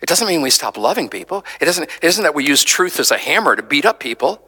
It 0.00 0.08
doesn't 0.08 0.28
mean 0.28 0.42
we 0.42 0.50
stop 0.50 0.76
loving 0.76 1.08
people. 1.08 1.44
It 1.60 1.64
doesn't, 1.64 1.84
it 1.84 2.04
isn't 2.04 2.22
that 2.22 2.34
we 2.34 2.46
use 2.46 2.64
truth 2.64 3.00
as 3.00 3.10
a 3.10 3.18
hammer 3.18 3.56
to 3.56 3.62
beat 3.62 3.84
up 3.84 4.00
people 4.00 4.42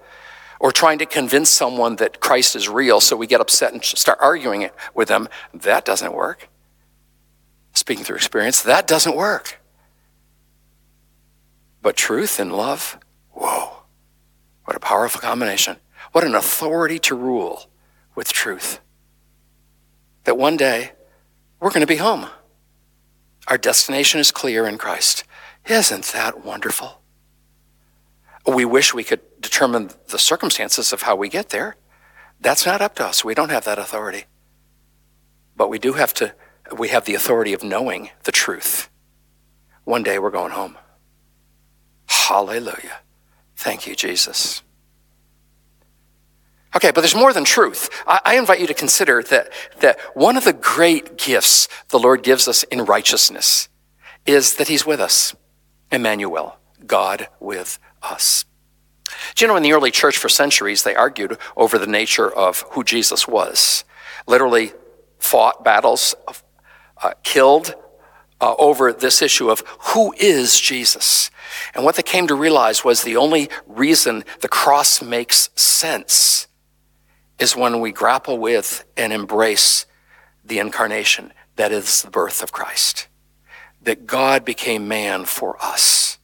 or 0.58 0.72
trying 0.72 0.98
to 0.98 1.06
convince 1.06 1.48
someone 1.48 1.96
that 1.96 2.20
Christ 2.20 2.54
is 2.54 2.68
real 2.68 3.00
so 3.00 3.16
we 3.16 3.26
get 3.26 3.40
upset 3.40 3.72
and 3.72 3.82
start 3.82 4.18
arguing 4.20 4.62
it 4.62 4.74
with 4.94 5.08
them. 5.08 5.28
That 5.54 5.84
doesn't 5.84 6.12
work. 6.12 6.48
Speaking 7.72 8.04
through 8.04 8.16
experience, 8.16 8.62
that 8.62 8.86
doesn't 8.86 9.16
work. 9.16 9.60
But 11.82 11.96
truth 11.96 12.38
and 12.38 12.52
love, 12.52 12.98
whoa, 13.30 13.84
what 14.64 14.76
a 14.76 14.80
powerful 14.80 15.20
combination. 15.20 15.78
What 16.12 16.24
an 16.24 16.34
authority 16.34 16.98
to 17.00 17.14
rule 17.14 17.69
with 18.14 18.32
truth. 18.32 18.80
That 20.24 20.36
one 20.36 20.56
day 20.56 20.92
we're 21.58 21.70
going 21.70 21.80
to 21.80 21.86
be 21.86 21.96
home. 21.96 22.26
Our 23.48 23.58
destination 23.58 24.20
is 24.20 24.30
clear 24.30 24.66
in 24.66 24.78
Christ. 24.78 25.24
Isn't 25.66 26.04
that 26.06 26.44
wonderful? 26.44 27.00
We 28.46 28.64
wish 28.64 28.94
we 28.94 29.04
could 29.04 29.20
determine 29.40 29.90
the 30.08 30.18
circumstances 30.18 30.92
of 30.92 31.02
how 31.02 31.16
we 31.16 31.28
get 31.28 31.50
there. 31.50 31.76
That's 32.40 32.64
not 32.64 32.80
up 32.80 32.94
to 32.96 33.06
us. 33.06 33.24
We 33.24 33.34
don't 33.34 33.50
have 33.50 33.64
that 33.64 33.78
authority. 33.78 34.24
But 35.56 35.68
we 35.68 35.78
do 35.78 35.94
have 35.94 36.14
to, 36.14 36.34
we 36.76 36.88
have 36.88 37.04
the 37.04 37.14
authority 37.14 37.52
of 37.52 37.62
knowing 37.62 38.10
the 38.24 38.32
truth. 38.32 38.88
One 39.84 40.02
day 40.02 40.18
we're 40.18 40.30
going 40.30 40.52
home. 40.52 40.78
Hallelujah. 42.06 43.00
Thank 43.56 43.86
you, 43.86 43.94
Jesus. 43.94 44.62
Okay, 46.74 46.92
but 46.92 47.00
there's 47.00 47.16
more 47.16 47.32
than 47.32 47.44
truth. 47.44 47.90
I, 48.06 48.20
I, 48.24 48.38
invite 48.38 48.60
you 48.60 48.66
to 48.68 48.74
consider 48.74 49.22
that, 49.24 49.50
that 49.80 49.98
one 50.14 50.36
of 50.36 50.44
the 50.44 50.52
great 50.52 51.18
gifts 51.18 51.68
the 51.88 51.98
Lord 51.98 52.22
gives 52.22 52.46
us 52.46 52.62
in 52.64 52.84
righteousness 52.84 53.68
is 54.24 54.54
that 54.54 54.68
He's 54.68 54.86
with 54.86 55.00
us. 55.00 55.34
Emmanuel, 55.90 56.58
God 56.86 57.28
with 57.40 57.80
us. 58.02 58.44
Do 59.34 59.44
you 59.44 59.48
know 59.48 59.56
in 59.56 59.64
the 59.64 59.72
early 59.72 59.90
church 59.90 60.16
for 60.16 60.28
centuries, 60.28 60.84
they 60.84 60.94
argued 60.94 61.38
over 61.56 61.76
the 61.76 61.88
nature 61.88 62.30
of 62.30 62.60
who 62.70 62.84
Jesus 62.84 63.26
was? 63.26 63.84
Literally 64.28 64.72
fought 65.18 65.64
battles, 65.64 66.14
uh, 67.02 67.12
killed 67.24 67.74
uh, 68.40 68.54
over 68.58 68.92
this 68.92 69.20
issue 69.20 69.50
of 69.50 69.64
who 69.80 70.14
is 70.18 70.60
Jesus. 70.60 71.32
And 71.74 71.84
what 71.84 71.96
they 71.96 72.02
came 72.02 72.28
to 72.28 72.34
realize 72.36 72.84
was 72.84 73.02
the 73.02 73.16
only 73.16 73.50
reason 73.66 74.24
the 74.40 74.48
cross 74.48 75.02
makes 75.02 75.50
sense 75.56 76.46
is 77.40 77.56
when 77.56 77.80
we 77.80 77.90
grapple 77.90 78.38
with 78.38 78.84
and 78.96 79.12
embrace 79.12 79.86
the 80.44 80.58
incarnation, 80.58 81.32
that 81.56 81.72
is 81.72 82.02
the 82.02 82.10
birth 82.10 82.42
of 82.42 82.52
Christ. 82.52 83.08
That 83.82 84.06
God 84.06 84.44
became 84.44 84.86
man 84.86 85.24
for 85.24 85.56
us. 85.60 86.18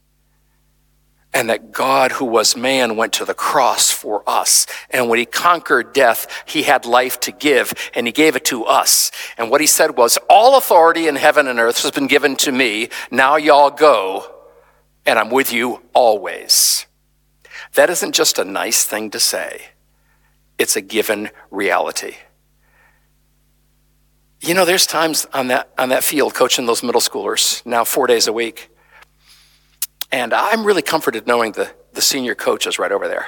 And 1.32 1.50
that 1.50 1.72
God, 1.72 2.12
who 2.12 2.24
was 2.24 2.56
man, 2.56 2.96
went 2.96 3.14
to 3.14 3.24
the 3.24 3.34
cross 3.34 3.90
for 3.90 4.22
us. 4.26 4.66
And 4.90 5.08
when 5.08 5.18
he 5.18 5.26
conquered 5.26 5.92
death, 5.92 6.44
he 6.46 6.62
had 6.62 6.86
life 6.86 7.20
to 7.20 7.32
give, 7.32 7.74
and 7.94 8.06
he 8.06 8.12
gave 8.12 8.36
it 8.36 8.44
to 8.46 8.64
us. 8.64 9.10
And 9.36 9.50
what 9.50 9.60
he 9.60 9.66
said 9.66 9.96
was, 9.98 10.18
All 10.30 10.56
authority 10.56 11.08
in 11.08 11.16
heaven 11.16 11.46
and 11.46 11.58
earth 11.58 11.82
has 11.82 11.90
been 11.90 12.06
given 12.06 12.36
to 12.36 12.52
me. 12.52 12.88
Now 13.10 13.36
y'all 13.36 13.70
go, 13.70 14.34
and 15.04 15.18
I'm 15.18 15.30
with 15.30 15.52
you 15.52 15.82
always. 15.92 16.86
That 17.74 17.90
isn't 17.90 18.12
just 18.12 18.38
a 18.38 18.44
nice 18.44 18.84
thing 18.84 19.10
to 19.10 19.20
say 19.20 19.66
it's 20.58 20.76
a 20.76 20.80
given 20.80 21.30
reality. 21.50 22.16
You 24.40 24.54
know, 24.54 24.64
there's 24.64 24.86
times 24.86 25.26
on 25.32 25.48
that, 25.48 25.70
on 25.78 25.88
that 25.88 26.04
field 26.04 26.34
coaching 26.34 26.66
those 26.66 26.82
middle 26.82 27.00
schoolers 27.00 27.64
now 27.66 27.84
four 27.84 28.06
days 28.06 28.26
a 28.26 28.32
week. 28.32 28.70
And 30.12 30.32
I'm 30.32 30.64
really 30.64 30.82
comforted 30.82 31.26
knowing 31.26 31.52
the, 31.52 31.72
the 31.94 32.02
senior 32.02 32.34
coach 32.34 32.66
is 32.66 32.78
right 32.78 32.92
over 32.92 33.08
there. 33.08 33.26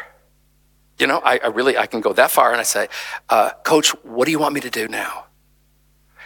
You 0.99 1.07
know, 1.07 1.19
I, 1.19 1.39
I 1.39 1.47
really, 1.49 1.77
I 1.77 1.87
can 1.87 2.01
go 2.01 2.13
that 2.13 2.31
far 2.31 2.51
and 2.51 2.61
I 2.61 2.65
say, 2.65 2.89
uh, 3.29 3.51
Coach, 3.65 3.91
what 4.05 4.27
do 4.27 4.31
you 4.31 4.39
want 4.39 4.55
me 4.55 4.61
to 4.61 4.71
do 4.71 4.89
now? 4.89 5.27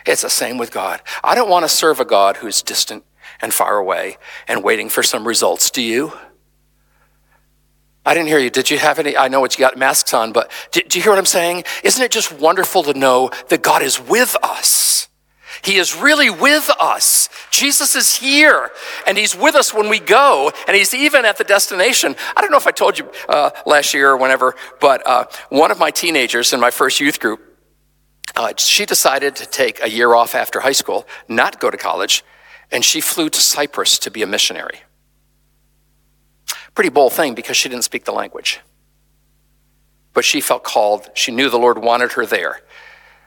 It's 0.06 0.22
the 0.22 0.30
same 0.30 0.58
with 0.58 0.72
God. 0.72 1.00
I 1.22 1.34
don't 1.34 1.48
want 1.48 1.64
to 1.64 1.68
serve 1.68 2.00
a 2.00 2.04
God 2.04 2.38
who's 2.38 2.62
distant 2.62 3.04
and 3.40 3.54
far 3.54 3.76
away 3.76 4.18
and 4.48 4.64
waiting 4.64 4.88
for 4.88 5.02
some 5.02 5.26
results. 5.28 5.70
Do 5.70 5.82
you? 5.82 6.12
I 8.04 8.14
didn't 8.14 8.28
hear 8.28 8.38
you. 8.38 8.50
Did 8.50 8.70
you 8.70 8.78
have 8.78 8.98
any? 8.98 9.16
I 9.16 9.28
know 9.28 9.40
what 9.40 9.56
you 9.56 9.60
got 9.60 9.76
masks 9.76 10.12
on, 10.12 10.32
but 10.32 10.50
do, 10.72 10.80
do 10.82 10.98
you 10.98 11.02
hear 11.02 11.12
what 11.12 11.18
I'm 11.18 11.26
saying? 11.26 11.64
Isn't 11.84 12.02
it 12.02 12.10
just 12.10 12.32
wonderful 12.32 12.82
to 12.84 12.94
know 12.94 13.30
that 13.48 13.62
God 13.62 13.82
is 13.82 14.00
with 14.00 14.36
us? 14.42 15.08
He 15.62 15.76
is 15.76 15.94
really 15.94 16.28
with 16.28 16.68
us. 16.80 17.28
Jesus 17.50 17.94
is 17.94 18.16
here, 18.16 18.70
and 19.06 19.16
He's 19.16 19.36
with 19.36 19.54
us 19.54 19.72
when 19.72 19.88
we 19.88 20.00
go, 20.00 20.50
and 20.66 20.76
He's 20.76 20.92
even 20.92 21.24
at 21.24 21.38
the 21.38 21.44
destination. 21.44 22.16
I 22.36 22.40
don't 22.40 22.50
know 22.50 22.56
if 22.56 22.66
I 22.66 22.72
told 22.72 22.98
you 22.98 23.08
uh, 23.28 23.50
last 23.66 23.94
year 23.94 24.10
or 24.10 24.16
whenever, 24.16 24.56
but 24.80 25.06
uh, 25.06 25.26
one 25.50 25.70
of 25.70 25.78
my 25.78 25.92
teenagers 25.92 26.52
in 26.52 26.58
my 26.58 26.72
first 26.72 26.98
youth 26.98 27.20
group, 27.20 27.40
uh, 28.34 28.54
she 28.56 28.84
decided 28.84 29.36
to 29.36 29.46
take 29.46 29.80
a 29.82 29.88
year 29.88 30.14
off 30.14 30.34
after 30.34 30.60
high 30.60 30.72
school, 30.72 31.06
not 31.28 31.60
go 31.60 31.70
to 31.70 31.76
college, 31.76 32.24
and 32.72 32.84
she 32.84 33.00
flew 33.00 33.28
to 33.30 33.40
Cyprus 33.40 33.98
to 34.00 34.10
be 34.10 34.22
a 34.22 34.26
missionary. 34.26 34.80
Pretty 36.82 36.94
bold 36.94 37.12
thing 37.12 37.34
because 37.34 37.56
she 37.56 37.68
didn't 37.68 37.84
speak 37.84 38.06
the 38.06 38.12
language. 38.12 38.58
But 40.14 40.24
she 40.24 40.40
felt 40.40 40.64
called. 40.64 41.10
She 41.14 41.30
knew 41.30 41.48
the 41.48 41.56
Lord 41.56 41.78
wanted 41.78 42.10
her 42.14 42.26
there. 42.26 42.60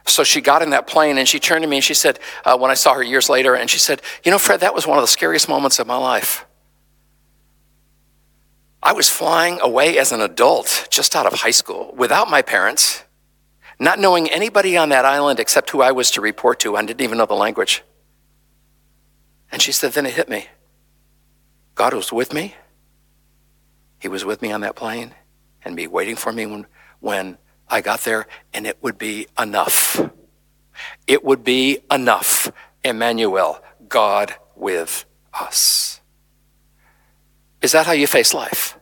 So 0.05 0.25
she 0.25 0.41
got 0.41 0.61
in 0.61 0.71
that 0.71 0.87
plane 0.87 1.17
and 1.17 1.25
she 1.25 1.39
turned 1.39 1.63
to 1.63 1.69
me 1.69 1.77
and 1.77 1.83
she 1.83 1.93
said, 1.93 2.19
uh, 2.43 2.57
when 2.57 2.69
I 2.69 2.73
saw 2.73 2.95
her 2.95 3.01
years 3.01 3.29
later, 3.29 3.55
and 3.55 3.69
she 3.69 3.79
said, 3.79 4.01
You 4.25 4.31
know, 4.31 4.39
Fred, 4.39 4.59
that 4.59 4.75
was 4.75 4.85
one 4.85 4.97
of 4.97 5.03
the 5.03 5.07
scariest 5.07 5.47
moments 5.47 5.79
of 5.79 5.87
my 5.87 5.95
life. 5.95 6.45
I 8.83 8.91
was 8.91 9.09
flying 9.09 9.61
away 9.61 9.97
as 9.99 10.11
an 10.11 10.19
adult, 10.19 10.89
just 10.91 11.15
out 11.15 11.25
of 11.25 11.39
high 11.39 11.51
school, 11.51 11.93
without 11.95 12.29
my 12.29 12.41
parents, 12.41 13.05
not 13.79 13.99
knowing 13.99 14.29
anybody 14.29 14.75
on 14.75 14.89
that 14.89 15.05
island 15.05 15.39
except 15.39 15.69
who 15.69 15.81
I 15.81 15.93
was 15.93 16.11
to 16.11 16.19
report 16.19 16.59
to. 16.59 16.75
I 16.75 16.83
didn't 16.83 16.99
even 16.99 17.19
know 17.19 17.25
the 17.25 17.35
language. 17.35 17.85
And 19.49 19.61
she 19.61 19.71
said, 19.71 19.93
Then 19.93 20.05
it 20.05 20.15
hit 20.15 20.27
me. 20.27 20.49
God 21.75 21.93
was 21.93 22.11
with 22.11 22.33
me. 22.33 22.55
He 24.05 24.09
was 24.09 24.23
with 24.23 24.43
me 24.43 24.51
on 24.51 24.61
that 24.61 24.75
plane 24.75 25.15
and 25.63 25.75
be 25.75 25.87
waiting 25.87 26.15
for 26.15 26.31
me 26.31 26.45
when, 26.45 26.67
when 26.99 27.39
I 27.67 27.81
got 27.81 28.01
there, 28.01 28.27
and 28.53 28.67
it 28.67 28.77
would 28.83 28.99
be 28.99 29.25
enough. 29.35 29.99
It 31.07 31.23
would 31.23 31.43
be 31.43 31.79
enough. 31.89 32.51
Emmanuel, 32.83 33.63
God 33.89 34.35
with 34.55 35.05
us. 35.33 36.01
Is 37.63 37.71
that 37.71 37.87
how 37.87 37.93
you 37.93 38.05
face 38.05 38.31
life? 38.31 38.77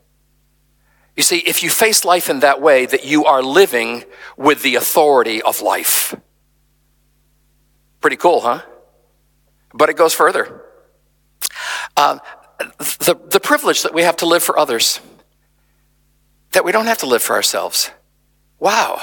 You 1.15 1.23
see, 1.23 1.37
if 1.37 1.63
you 1.63 1.69
face 1.69 2.03
life 2.03 2.29
in 2.29 2.41
that 2.41 2.59
way, 2.59 2.85
that 2.85 3.05
you 3.05 3.23
are 3.23 3.41
living 3.41 4.03
with 4.35 4.61
the 4.61 4.75
authority 4.75 5.41
of 5.41 5.61
life. 5.61 6.13
Pretty 8.01 8.17
cool, 8.17 8.41
huh? 8.41 8.63
But 9.73 9.87
it 9.87 9.95
goes 9.95 10.13
further. 10.13 10.63
Uh, 11.95 12.19
the, 12.59 13.17
the 13.29 13.39
privilege 13.39 13.83
that 13.83 13.93
we 13.93 14.01
have 14.01 14.17
to 14.17 14.25
live 14.25 14.43
for 14.43 14.59
others, 14.59 14.99
that 16.53 16.65
we 16.65 16.71
don't 16.71 16.85
have 16.85 16.99
to 16.99 17.05
live 17.05 17.21
for 17.21 17.33
ourselves. 17.33 17.91
Wow, 18.59 19.01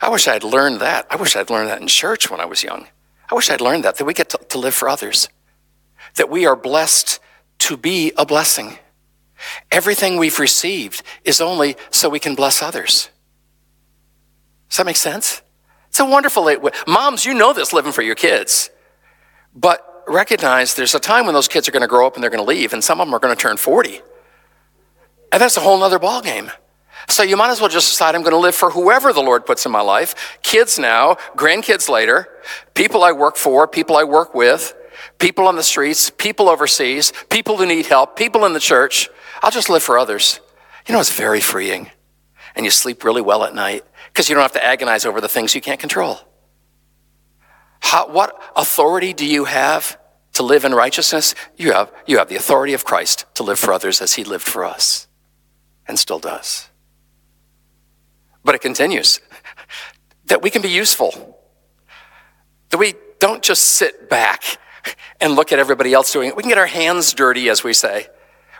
I 0.00 0.08
wish 0.08 0.28
I'd 0.28 0.44
learned 0.44 0.80
that. 0.80 1.06
I 1.10 1.16
wish 1.16 1.36
I'd 1.36 1.50
learned 1.50 1.68
that 1.68 1.80
in 1.80 1.88
church 1.88 2.30
when 2.30 2.40
I 2.40 2.44
was 2.44 2.62
young. 2.62 2.86
I 3.30 3.34
wish 3.34 3.50
I'd 3.50 3.60
learned 3.60 3.84
that, 3.84 3.96
that 3.96 4.04
we 4.04 4.14
get 4.14 4.30
to, 4.30 4.38
to 4.38 4.58
live 4.58 4.74
for 4.74 4.88
others, 4.88 5.28
that 6.16 6.30
we 6.30 6.46
are 6.46 6.56
blessed 6.56 7.18
to 7.60 7.76
be 7.76 8.12
a 8.16 8.26
blessing. 8.26 8.78
Everything 9.70 10.16
we've 10.16 10.38
received 10.38 11.02
is 11.24 11.40
only 11.40 11.76
so 11.90 12.08
we 12.08 12.18
can 12.18 12.34
bless 12.34 12.62
others. 12.62 13.10
Does 14.68 14.78
that 14.78 14.86
make 14.86 14.96
sense? 14.96 15.42
It's 15.88 16.00
a 16.00 16.04
wonderful 16.04 16.44
way. 16.44 16.56
Moms, 16.86 17.24
you 17.24 17.34
know 17.34 17.52
this 17.52 17.72
living 17.72 17.92
for 17.92 18.02
your 18.02 18.14
kids. 18.14 18.70
But 19.54 20.04
recognize 20.06 20.74
there's 20.74 20.94
a 20.94 21.00
time 21.00 21.26
when 21.26 21.34
those 21.34 21.48
kids 21.48 21.68
are 21.68 21.72
going 21.72 21.82
to 21.82 21.88
grow 21.88 22.06
up 22.06 22.14
and 22.14 22.22
they're 22.22 22.30
going 22.30 22.44
to 22.44 22.48
leave, 22.48 22.72
and 22.72 22.82
some 22.82 23.00
of 23.00 23.06
them 23.06 23.14
are 23.14 23.18
going 23.18 23.34
to 23.34 23.40
turn 23.40 23.56
40. 23.56 24.00
And 25.30 25.40
that's 25.40 25.56
a 25.56 25.60
whole 25.60 25.82
other 25.82 25.98
ballgame. 25.98 26.52
So 27.08 27.22
you 27.22 27.36
might 27.36 27.50
as 27.50 27.60
well 27.60 27.68
just 27.68 27.90
decide 27.90 28.14
I'm 28.14 28.22
going 28.22 28.32
to 28.32 28.38
live 28.38 28.54
for 28.54 28.70
whoever 28.70 29.12
the 29.12 29.22
Lord 29.22 29.44
puts 29.44 29.66
in 29.66 29.72
my 29.72 29.80
life. 29.80 30.38
Kids 30.42 30.78
now, 30.78 31.16
grandkids 31.36 31.88
later, 31.88 32.28
people 32.74 33.02
I 33.02 33.12
work 33.12 33.36
for, 33.36 33.66
people 33.66 33.96
I 33.96 34.04
work 34.04 34.34
with, 34.34 34.74
people 35.18 35.46
on 35.46 35.56
the 35.56 35.62
streets, 35.62 36.10
people 36.10 36.48
overseas, 36.48 37.12
people 37.28 37.56
who 37.56 37.66
need 37.66 37.86
help, 37.86 38.16
people 38.16 38.44
in 38.44 38.52
the 38.52 38.60
church. 38.60 39.08
I'll 39.42 39.50
just 39.50 39.68
live 39.68 39.82
for 39.82 39.98
others. 39.98 40.40
You 40.86 40.94
know, 40.94 41.00
it's 41.00 41.12
very 41.12 41.40
freeing. 41.40 41.90
And 42.54 42.64
you 42.64 42.70
sleep 42.70 43.04
really 43.04 43.22
well 43.22 43.44
at 43.44 43.54
night 43.54 43.84
because 44.08 44.28
you 44.28 44.34
don't 44.34 44.42
have 44.42 44.52
to 44.52 44.64
agonize 44.64 45.06
over 45.06 45.20
the 45.20 45.28
things 45.28 45.54
you 45.54 45.60
can't 45.60 45.80
control. 45.80 46.20
How, 47.80 48.08
what 48.08 48.40
authority 48.54 49.12
do 49.12 49.26
you 49.26 49.44
have 49.44 49.98
to 50.34 50.42
live 50.42 50.64
in 50.64 50.74
righteousness? 50.74 51.34
You 51.56 51.72
have, 51.72 51.92
you 52.06 52.18
have 52.18 52.28
the 52.28 52.36
authority 52.36 52.74
of 52.74 52.84
Christ 52.84 53.26
to 53.34 53.42
live 53.42 53.58
for 53.58 53.72
others 53.72 54.00
as 54.00 54.14
he 54.14 54.24
lived 54.24 54.46
for 54.46 54.64
us 54.64 55.08
and 55.86 55.98
still 55.98 56.18
does. 56.18 56.68
But 58.44 58.54
it 58.54 58.60
continues 58.60 59.20
that 60.26 60.42
we 60.42 60.50
can 60.50 60.62
be 60.62 60.70
useful, 60.70 61.38
that 62.70 62.78
we 62.78 62.94
don't 63.18 63.42
just 63.42 63.62
sit 63.62 64.08
back 64.08 64.58
and 65.20 65.34
look 65.34 65.52
at 65.52 65.58
everybody 65.58 65.92
else 65.92 66.12
doing 66.12 66.28
it. 66.28 66.36
We 66.36 66.42
can 66.42 66.48
get 66.48 66.58
our 66.58 66.66
hands 66.66 67.12
dirty, 67.12 67.48
as 67.48 67.62
we 67.62 67.72
say. 67.72 68.08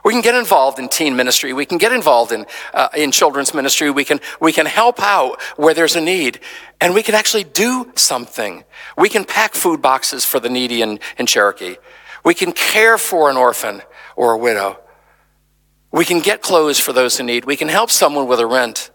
We 0.05 0.13
can 0.13 0.23
get 0.23 0.35
involved 0.35 0.79
in 0.79 0.89
teen 0.89 1.17
ministry. 1.17 1.53
We 1.53 1.65
can 1.65 1.79
get 1.79 1.93
involved 1.93 2.33
in, 2.33 2.47
uh, 2.75 2.89
in 2.97 3.13
children's 3.13 3.55
ministry. 3.55 3.91
We 3.91 4.05
can, 4.05 4.21
we 4.41 4.53
can 4.53 4.67
help 4.67 5.01
out 5.01 5.41
where 5.57 5.75
there's 5.75 5.97
a 5.97 6.01
need. 6.01 6.41
And 6.81 6.95
we 6.95 7.03
can 7.03 7.15
actually 7.15 7.45
do 7.45 7.91
something. 7.95 8.65
We 8.99 9.09
can 9.09 9.25
pack 9.25 9.55
food 9.55 9.81
boxes 9.81 10.25
for 10.25 10.41
the 10.41 10.49
needy 10.49 10.83
in, 10.83 11.01
in 11.19 11.27
Cherokee. 11.27 11.77
We 12.25 12.35
can 12.35 12.53
care 12.53 12.99
for 12.99 13.31
an 13.31 13.37
orphan 13.37 13.83
or 14.17 14.33
a 14.33 14.39
widow. 14.39 14.79
We 15.91 16.05
can 16.05 16.21
get 16.21 16.43
clothes 16.43 16.79
for 16.79 16.93
those 16.93 17.19
in 17.21 17.27
need. 17.27 17.45
We 17.45 17.57
can 17.57 17.69
help 17.69 17.91
someone 17.91 18.29
with 18.29 18.41
a 18.41 18.47
rent. 18.47 18.92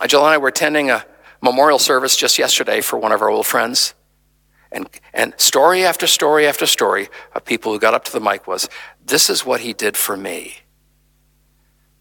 Uh, 0.00 0.06
Jill 0.06 0.20
and 0.20 0.28
I 0.28 0.38
were 0.38 0.48
attending 0.48 0.90
a 0.90 1.04
memorial 1.40 1.78
service 1.78 2.16
just 2.16 2.38
yesterday 2.38 2.80
for 2.80 2.98
one 2.98 3.12
of 3.12 3.22
our 3.22 3.28
old 3.28 3.46
friends. 3.46 3.94
And, 4.72 4.88
and 5.12 5.34
story 5.36 5.84
after 5.84 6.06
story 6.06 6.46
after 6.46 6.66
story 6.66 7.08
of 7.34 7.44
people 7.44 7.72
who 7.72 7.78
got 7.78 7.94
up 7.94 8.04
to 8.06 8.12
the 8.12 8.20
mic 8.20 8.46
was, 8.46 8.68
This 9.04 9.30
is 9.30 9.46
what 9.46 9.60
he 9.60 9.72
did 9.72 9.96
for 9.96 10.16
me. 10.16 10.56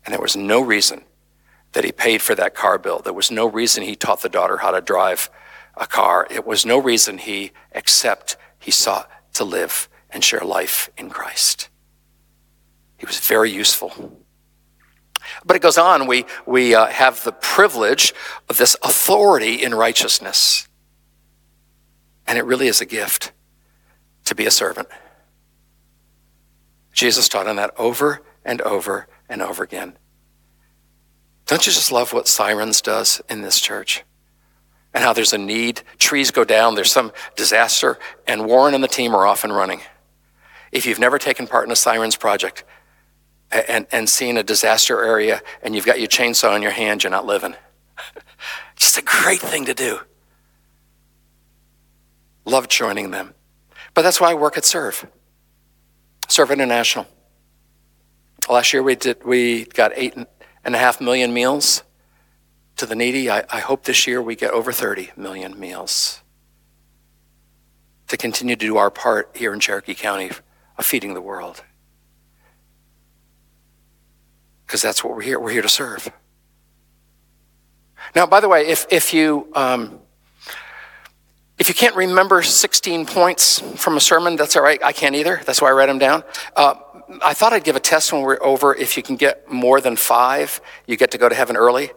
And 0.05 0.13
there 0.13 0.21
was 0.21 0.35
no 0.35 0.61
reason 0.61 1.03
that 1.73 1.83
he 1.83 1.91
paid 1.91 2.21
for 2.21 2.35
that 2.35 2.55
car 2.55 2.77
bill. 2.77 2.99
There 2.99 3.13
was 3.13 3.31
no 3.31 3.45
reason 3.45 3.83
he 3.83 3.95
taught 3.95 4.21
the 4.21 4.29
daughter 4.29 4.57
how 4.57 4.71
to 4.71 4.81
drive 4.81 5.29
a 5.75 5.85
car. 5.85 6.27
It 6.29 6.45
was 6.45 6.65
no 6.65 6.77
reason 6.77 7.17
he, 7.17 7.51
except 7.71 8.37
he 8.59 8.71
sought 8.71 9.09
to 9.33 9.43
live 9.43 9.89
and 10.09 10.23
share 10.23 10.41
life 10.41 10.89
in 10.97 11.09
Christ. 11.09 11.69
He 12.97 13.05
was 13.05 13.19
very 13.19 13.51
useful. 13.51 14.22
But 15.45 15.55
it 15.55 15.61
goes 15.61 15.77
on, 15.77 16.07
we, 16.07 16.25
we 16.45 16.75
uh, 16.75 16.87
have 16.87 17.23
the 17.23 17.31
privilege 17.31 18.13
of 18.49 18.57
this 18.57 18.75
authority 18.83 19.63
in 19.63 19.73
righteousness. 19.73 20.67
And 22.25 22.37
it 22.37 22.45
really 22.45 22.67
is 22.67 22.81
a 22.81 22.85
gift 22.85 23.31
to 24.25 24.35
be 24.35 24.45
a 24.45 24.51
servant. 24.51 24.87
Jesus 26.93 27.27
taught 27.27 27.47
on 27.47 27.57
that 27.57 27.71
over 27.77 28.21
and 28.45 28.61
over 28.61 29.07
and 29.27 29.41
over 29.41 29.63
again. 29.63 29.97
Don't 31.45 31.65
you 31.65 31.73
just 31.73 31.91
love 31.91 32.13
what 32.13 32.27
Sirens 32.27 32.81
does 32.81 33.21
in 33.29 33.41
this 33.41 33.59
church? 33.59 34.03
And 34.93 35.03
how 35.03 35.11
there's 35.11 35.33
a 35.33 35.37
need, 35.37 35.81
trees 35.97 36.29
go 36.31 36.43
down, 36.43 36.75
there's 36.75 36.91
some 36.91 37.11
disaster, 37.35 37.97
and 38.27 38.45
Warren 38.45 38.75
and 38.75 38.83
the 38.83 38.87
team 38.87 39.15
are 39.15 39.25
off 39.25 39.43
and 39.43 39.53
running. 39.53 39.81
If 40.71 40.85
you've 40.85 40.99
never 40.99 41.17
taken 41.17 41.47
part 41.47 41.65
in 41.65 41.71
a 41.71 41.75
Sirens 41.75 42.15
project, 42.15 42.63
and, 43.53 43.87
and 43.91 44.09
seeing 44.09 44.37
a 44.37 44.43
disaster 44.43 45.03
area 45.03 45.41
and 45.61 45.75
you've 45.75 45.85
got 45.85 45.99
your 45.99 46.07
chainsaw 46.07 46.55
in 46.55 46.61
your 46.61 46.71
hand, 46.71 47.03
you're 47.03 47.11
not 47.11 47.25
living. 47.25 47.55
Just 48.75 48.97
a 48.97 49.01
great 49.01 49.39
thing 49.39 49.65
to 49.65 49.73
do. 49.73 49.99
Love 52.45 52.67
joining 52.67 53.11
them. 53.11 53.33
But 53.93 54.01
that's 54.01 54.19
why 54.19 54.31
I 54.31 54.33
work 54.33 54.57
at 54.57 54.65
Serve. 54.65 55.07
Serve 56.27 56.51
International. 56.51 57.07
Last 58.49 58.73
year 58.73 58.83
we 58.83 58.95
did 58.95 59.23
we 59.23 59.65
got 59.65 59.91
eight 59.95 60.15
and 60.15 60.75
a 60.75 60.77
half 60.77 60.99
million 60.99 61.33
meals 61.33 61.83
to 62.77 62.85
the 62.85 62.95
needy. 62.95 63.29
I, 63.29 63.45
I 63.49 63.59
hope 63.59 63.83
this 63.83 64.07
year 64.07 64.21
we 64.21 64.35
get 64.35 64.51
over 64.51 64.71
30 64.71 65.11
million 65.15 65.57
meals 65.59 66.21
to 68.07 68.17
continue 68.17 68.55
to 68.55 68.65
do 68.65 68.77
our 68.77 68.91
part 68.91 69.31
here 69.35 69.53
in 69.53 69.59
Cherokee 69.59 69.93
County 69.93 70.31
of 70.77 70.85
feeding 70.85 71.13
the 71.13 71.21
world 71.21 71.63
because 74.73 74.81
that's 74.81 75.03
what 75.03 75.13
we're 75.13 75.21
here. 75.21 75.39
We're 75.39 75.51
here 75.51 75.62
to 75.62 75.69
serve. 75.69 76.12
Now, 78.15 78.25
by 78.25 78.39
the 78.39 78.49
way, 78.49 78.65
if, 78.65 78.88
if 78.89 79.13
you 79.13 79.47
um, 79.53 79.99
if 81.59 81.69
you 81.69 81.75
can't 81.75 81.95
remember 81.95 82.41
16 82.41 83.05
points 83.05 83.59
from 83.79 83.97
a 83.97 83.99
sermon, 83.99 84.36
that's 84.36 84.55
all 84.55 84.63
right. 84.63 84.83
I 84.83 84.91
can't 84.91 85.13
either. 85.13 85.39
That's 85.45 85.62
why 85.62 85.69
I 85.69 85.73
write 85.73 85.86
them 85.86 85.99
down. 85.99 86.23
Uh, 86.55 86.73
I 87.23 87.36
thought 87.36 87.53
I'd 87.53 87.63
give 87.63 87.75
a 87.75 87.79
test 87.79 88.12
when 88.13 88.23
we're 88.23 88.41
over. 88.41 88.73
If 88.73 88.97
you 88.97 89.03
can 89.03 89.15
get 89.15 89.47
more 89.47 89.79
than 89.79 89.95
five, 89.95 90.59
you 90.88 90.97
get 90.97 91.12
to 91.12 91.19
go 91.19 91.29
to 91.29 91.36
heaven 91.36 91.55
early. 91.55 91.91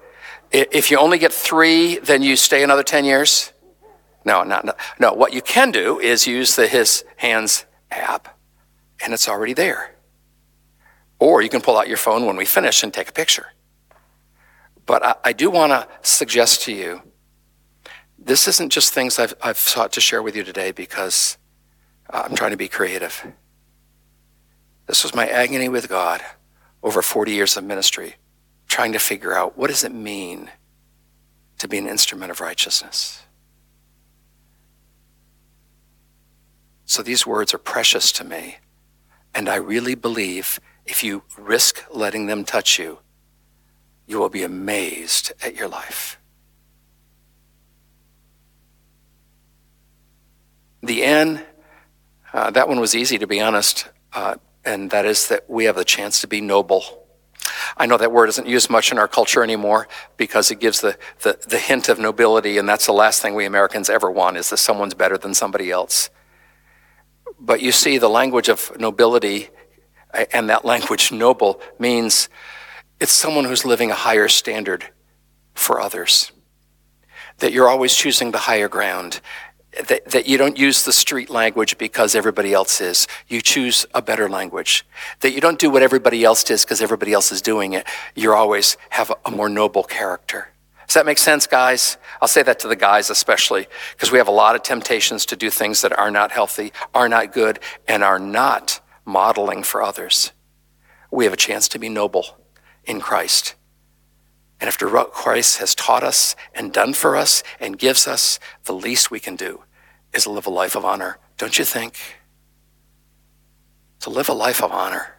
If 0.53 0.91
you 0.91 0.99
only 0.99 1.17
get 1.17 1.33
three, 1.33 1.97
then 2.01 2.23
you 2.23 2.37
stay 2.37 2.63
another 2.63 2.83
10 2.83 3.07
years? 3.07 3.55
No, 4.27 4.43
not, 4.43 4.67
no. 4.67 4.75
no. 4.99 5.15
What 5.15 5.33
you 5.33 5.41
can 5.41 5.71
do 5.71 5.99
is 5.99 6.27
use 6.27 6.57
the 6.57 6.67
His 6.67 7.07
Hands 7.17 7.65
app, 7.91 8.39
and 9.03 9.15
it's 9.15 9.31
already 9.31 9.55
there. 9.55 9.96
Or 11.19 11.43
you 11.43 11.49
can 11.49 11.61
pull 11.61 11.79
out 11.79 11.89
your 11.89 11.97
phone 11.97 12.27
when 12.27 12.37
we 12.37 12.45
finish 12.45 12.83
and 12.83 12.93
take 12.93 13.09
a 13.09 13.13
picture. 13.13 13.47
But 14.85 15.05
I, 15.05 15.15
I 15.25 15.33
do 15.33 15.51
want 15.51 15.73
to 15.73 15.89
suggest 16.03 16.63
to 16.63 16.73
you 16.73 17.03
this 18.19 18.49
isn't 18.49 18.71
just 18.71 18.93
things 18.93 19.19
I've, 19.19 19.35
I've 19.41 19.59
sought 19.59 19.93
to 19.93 20.01
share 20.01 20.23
with 20.23 20.35
you 20.35 20.43
today 20.43 20.73
because 20.73 21.39
uh, 22.11 22.23
I'm 22.25 22.35
trying 22.35 22.51
to 22.51 22.57
be 22.57 22.69
creative. 22.69 23.25
This 24.87 25.03
was 25.03 25.15
my 25.15 25.27
agony 25.27 25.69
with 25.69 25.89
God 25.89 26.23
over 26.83 27.03
40 27.03 27.33
years 27.33 27.57
of 27.57 27.65
ministry, 27.65 28.17
trying 28.69 28.93
to 28.93 28.99
figure 28.99 29.33
out 29.33 29.57
what 29.57 29.69
does 29.69 29.85
it 29.85 29.93
mean 29.93 30.51
to 31.59 31.69
be 31.69 31.79
an 31.79 31.87
instrument 31.87 32.31
of 32.31 32.41
righteousness. 32.41 33.23
So 36.85 37.03
these 37.03 37.27
words 37.27 37.53
are 37.53 37.59
precious 37.59 38.13
to 38.13 38.25
me, 38.25 38.59
and 39.35 39.49
I 39.49 39.57
really 39.57 39.95
believe 39.95 40.61
if 40.87 41.03
you 41.03 41.23
risk 41.37 41.85
letting 41.93 42.27
them 42.27 42.45
touch 42.45 42.79
you, 42.79 42.99
you 44.07 44.19
will 44.19 44.29
be 44.29 44.45
amazed 44.45 45.33
at 45.43 45.57
your 45.57 45.69
life. 45.69 46.19
The 50.83 51.03
N, 51.03 51.43
uh, 52.33 52.51
that 52.53 52.69
one 52.69 52.79
was 52.79 52.95
easy 52.95 53.19
to 53.19 53.27
be 53.27 53.41
honest, 53.41 53.89
uh, 54.13 54.37
and 54.65 54.91
that 54.91 55.05
is 55.05 55.29
that 55.29 55.51
we 55.51 55.65
have 55.65 55.77
the 55.77 55.85
chance 55.85 56.21
to 56.21 56.29
be 56.29 56.41
noble. 56.41 57.07
I 57.77 57.87
know 57.87 57.97
that 57.97 58.13
word 58.13 58.29
isn't 58.29 58.47
used 58.47 58.71
much 58.71 58.93
in 58.93 58.99
our 58.99 59.09
culture 59.09 59.43
anymore 59.43 59.89
because 60.17 60.51
it 60.51 60.61
gives 60.61 60.81
the, 60.81 60.97
the, 61.23 61.39
the 61.49 61.59
hint 61.59 61.89
of 61.89 61.99
nobility, 61.99 62.59
and 62.59 62.69
that's 62.69 62.87
the 62.87 62.93
last 62.93 63.21
thing 63.21 63.35
we 63.35 63.45
Americans 63.45 63.91
ever 63.91 64.11
want 64.11 64.37
is 64.37 64.51
that 64.51 64.59
someone's 64.59 64.95
better 64.95 65.19
than 65.19 65.35
somebody 65.35 65.71
else. 65.71 66.11
But 67.39 67.61
you 67.61 67.73
see, 67.73 67.99
the 67.99 68.09
language 68.09 68.49
of 68.49 68.73
nobility 68.79 69.51
and 70.33 70.49
that 70.49 70.65
language, 70.65 71.13
noble, 71.13 71.61
means 71.79 72.29
it's 73.01 73.13
someone 73.13 73.45
who's 73.45 73.65
living 73.65 73.91
a 73.91 73.95
higher 73.95 74.29
standard 74.29 74.87
for 75.55 75.81
others. 75.81 76.33
That 77.39 77.53
you're 77.53 77.69
always 77.69 77.95
choosing 77.95 78.31
the 78.31 78.39
higher 78.39 78.69
ground. 78.69 79.21
That, 79.89 80.07
that 80.07 80.27
you 80.27 80.39
don't 80.39 80.59
use 80.59 80.85
the 80.85 80.93
street 80.93 81.29
language 81.29 81.77
because 81.77 82.15
everybody 82.15 82.55
else 82.55 82.81
is. 82.81 83.07
You 83.29 83.43
choose 83.43 83.85
a 83.93 84.01
better 84.01 84.27
language. 84.27 84.87
That 85.21 85.33
you 85.33 85.41
don't 85.43 85.59
do 85.59 85.69
what 85.69 85.83
everybody 85.83 86.25
else 86.25 86.45
does 86.45 86.65
because 86.65 86.81
everybody 86.81 87.13
else 87.13 87.31
is 87.31 87.43
doing 87.43 87.75
it. 87.75 87.87
You 88.15 88.33
always 88.33 88.79
have 88.91 89.11
a, 89.11 89.17
a 89.27 89.31
more 89.31 89.51
noble 89.51 89.83
character. 89.83 90.49
Does 90.87 90.95
that 90.95 91.05
make 91.05 91.19
sense, 91.19 91.47
guys? 91.47 91.99
I'll 92.23 92.29
say 92.29 92.43
that 92.45 92.61
to 92.61 92.69
the 92.69 92.77
guys 92.77 93.11
especially, 93.11 93.67
because 93.93 94.13
we 94.13 94.19
have 94.19 94.29
a 94.29 94.33
lot 94.33 94.55
of 94.55 94.63
temptations 94.63 95.27
to 95.27 95.37
do 95.37 95.51
things 95.51 95.83
that 95.83 95.99
are 95.99 96.11
not 96.11 96.31
healthy, 96.31 96.73
are 96.95 97.09
not 97.09 97.33
good, 97.33 97.59
and 97.89 98.05
are 98.05 98.21
not 98.21 98.81
modeling 99.07 99.63
for 99.63 99.83
others. 99.83 100.33
We 101.11 101.25
have 101.25 101.33
a 101.33 101.39
chance 101.39 101.69
to 101.69 101.79
be 101.79 101.89
noble 101.89 102.37
in 102.85 103.01
Christ. 103.01 103.55
And 104.61 104.69
after 104.69 104.91
what 104.91 105.13
Christ 105.13 105.59
has 105.59 105.75
taught 105.75 106.03
us 106.03 106.35
and 106.55 106.73
done 106.73 106.93
for 106.93 107.17
us 107.17 107.43
and 107.61 107.79
gives 107.79 108.07
us, 108.07 108.39
the 108.65 108.75
least 108.75 109.11
we 109.11 109.21
can 109.21 109.37
do 109.37 109.63
is 110.13 110.27
live 110.27 110.47
a 110.47 110.51
life 110.51 110.75
of 110.75 110.85
honor. 110.85 111.19
Don't 111.39 111.59
you 111.59 111.65
think? 111.65 111.99
To 114.01 114.11
live 114.11 114.29
a 114.29 114.35
life 114.35 114.63
of 114.63 114.73
honor. 114.73 115.15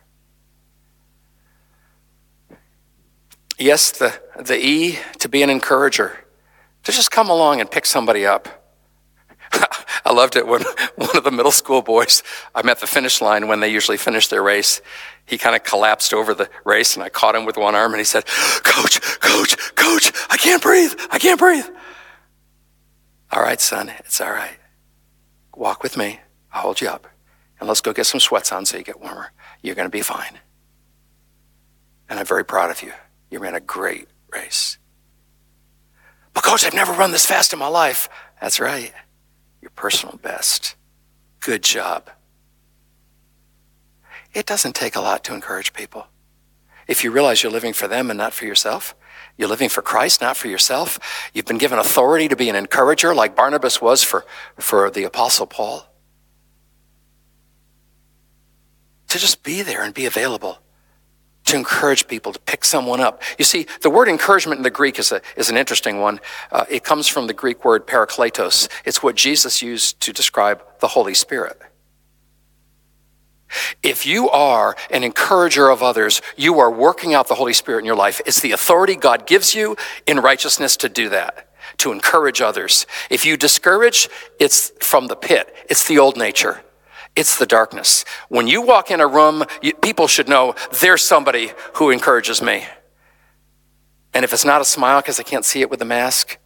Yes, 3.60 3.91
the, 3.91 4.19
the 4.39 4.58
E, 4.58 5.00
to 5.19 5.30
be 5.30 5.41
an 5.41 5.50
encourager, 5.50 6.26
to 6.84 6.91
just 6.91 7.10
come 7.10 7.30
along 7.30 7.60
and 7.60 7.69
pick 7.69 7.86
somebody 7.86 8.26
up. 8.26 8.57
I 10.06 10.14
loved 10.14 10.36
it 10.36 10.48
when 10.48 10.62
one 10.96 11.16
of 11.16 11.24
the 11.24 11.32
middle 11.32 11.52
school 11.52 11.82
boys, 11.82 12.24
I'm 12.56 12.70
at 12.70 12.80
the 12.80 12.88
finish 12.88 13.22
line 13.22 13.48
when 13.48 13.60
they 13.60 13.70
usually 13.70 13.98
finish 13.98 14.28
their 14.28 14.44
race. 14.44 14.82
He 15.26 15.38
kind 15.38 15.56
of 15.56 15.64
collapsed 15.64 16.14
over 16.14 16.34
the 16.34 16.50
race 16.64 16.96
and 16.96 17.04
I 17.04 17.10
caught 17.10 17.36
him 17.36 17.46
with 17.46 17.58
one 17.58 17.76
arm 17.76 17.94
and 17.94 18.00
he 18.00 18.06
said, 18.06 18.26
Coach, 18.64 19.02
coach, 19.20 19.58
coach, 19.76 20.12
I 20.30 20.38
can't 20.38 20.62
breathe. 20.62 20.94
I 21.12 21.20
can't 21.20 21.40
breathe. 21.40 21.66
All 23.32 23.42
right, 23.42 23.60
son, 23.60 23.92
it's 24.00 24.22
all 24.22 24.32
right. 24.32 24.58
Walk 25.56 25.84
with 25.84 25.98
me. 25.98 26.22
I'll 26.54 26.62
hold 26.62 26.82
you 26.82 26.88
up. 26.88 27.08
And 27.60 27.68
let's 27.68 27.82
go 27.82 27.92
get 27.92 28.06
some 28.06 28.20
sweats 28.20 28.52
on 28.52 28.66
so 28.66 28.78
you 28.78 28.84
get 28.84 29.02
warmer. 29.02 29.32
You're 29.62 29.76
going 29.76 29.88
to 29.88 29.92
be 29.92 30.02
fine. 30.02 30.40
And 32.08 32.20
I'm 32.20 32.26
very 32.26 32.46
proud 32.46 32.70
of 32.72 32.82
you. 32.82 32.94
You 33.30 33.40
ran 33.40 33.56
a 33.56 33.60
great 33.60 34.08
race. 34.32 34.78
But, 36.34 36.44
coach, 36.44 36.64
I've 36.64 36.74
never 36.74 36.94
run 36.94 37.12
this 37.12 37.26
fast 37.26 37.52
in 37.52 37.60
my 37.60 37.68
life. 37.68 38.08
That's 38.40 38.60
right. 38.60 38.94
Your 39.62 39.72
personal 39.72 40.17
best. 40.17 40.76
Good 41.39 41.63
job. 41.63 42.10
It 44.34 44.46
doesn't 44.46 44.76
take 44.76 44.96
a 44.96 45.02
lot 45.02 45.24
to 45.26 45.34
encourage 45.34 45.74
people. 45.74 46.08
If 46.88 47.04
you 47.04 47.12
realize 47.12 47.43
you're 47.43 47.52
living 47.52 47.74
for 47.74 47.88
them 47.88 48.10
and 48.10 48.17
not 48.17 48.34
for 48.34 48.46
yourself, 48.46 48.96
you're 49.38 49.50
living 49.50 49.70
for 49.70 49.82
Christ, 49.82 50.22
not 50.22 50.38
for 50.38 50.48
yourself. 50.48 51.00
You've 51.34 51.46
been 51.46 51.58
given 51.58 51.80
authority 51.80 52.28
to 52.28 52.36
be 52.36 52.50
an 52.50 52.56
encourager, 52.56 53.13
like 53.13 53.36
Barnabas 53.36 53.82
was 53.82 54.04
for, 54.04 54.26
for 54.58 54.89
the 54.89 55.04
Apostle 55.04 55.48
Paul. 55.48 55.86
To 59.10 59.17
just 59.17 59.43
be 59.43 59.62
there 59.62 59.84
and 59.84 59.93
be 59.93 60.06
available 60.06 60.60
to 61.48 61.58
encourage 61.58 62.08
people, 62.08 62.34
to 62.34 62.40
pick 62.40 62.64
someone 62.64 63.02
up. 63.02 63.22
You 63.38 63.46
see, 63.46 63.68
the 63.82 63.90
word 63.90 64.08
encouragement 64.08 64.60
in 64.60 64.64
the 64.64 64.70
Greek 64.70 65.00
is, 65.00 65.12
a, 65.12 65.22
is 65.36 65.50
an 65.50 65.58
interesting 65.58 66.00
one. 66.00 66.20
Uh, 66.52 66.66
it 66.70 66.84
comes 66.84 67.08
from 67.08 67.28
the 67.28 67.34
Greek 67.34 67.66
word 67.66 67.88
parakletos. 67.88 68.70
It's 68.86 69.02
what 69.02 69.16
Jesus 69.16 69.62
used 69.62 70.00
to 70.02 70.14
describe 70.14 70.62
the 70.80 70.90
Holy 70.90 71.14
Spirit. 71.14 71.60
If 73.82 74.06
you 74.06 74.30
are 74.30 74.76
an 74.92 75.04
encourager 75.04 75.70
of 75.70 75.82
others, 75.82 76.22
you 76.36 76.60
are 76.60 76.70
working 76.70 77.14
out 77.14 77.30
the 77.30 77.36
Holy 77.36 77.54
Spirit 77.54 77.80
in 77.80 77.86
your 77.86 77.96
life. 77.96 78.22
It's 78.26 78.42
the 78.42 78.52
authority 78.52 78.96
God 78.96 79.26
gives 79.26 79.56
you 79.56 79.78
in 80.06 80.20
righteousness 80.20 80.76
to 80.78 80.90
do 80.90 81.08
that, 81.10 81.50
to 81.78 81.94
encourage 81.94 82.42
others. 82.42 82.86
If 83.10 83.26
you 83.26 83.38
discourage, 83.38 84.10
it's 84.38 84.72
from 84.82 85.08
the 85.08 85.16
pit, 85.16 85.56
it's 85.70 85.88
the 85.88 85.98
old 85.98 86.18
nature. 86.18 86.62
It's 87.17 87.36
the 87.36 87.47
darkness. 87.47 88.06
When 88.30 88.47
you 88.47 88.62
walk 88.62 88.91
in 88.91 89.01
a 89.01 89.08
room, 89.08 89.43
you, 89.60 89.73
people 89.73 90.08
should 90.08 90.30
know 90.30 90.53
there's 90.80 91.03
somebody 91.03 91.51
who 91.73 91.89
encourages 91.89 92.43
me. 92.43 92.65
And 94.13 94.23
if 94.23 94.34
it's 94.34 94.45
not 94.45 94.62
a 94.62 94.65
smile 94.65 95.01
because 95.01 95.19
I 95.19 95.23
can't 95.23 95.43
see 95.43 95.62
it 95.62 95.69
with 95.71 95.80
the 95.80 95.86
mask, 95.86 96.38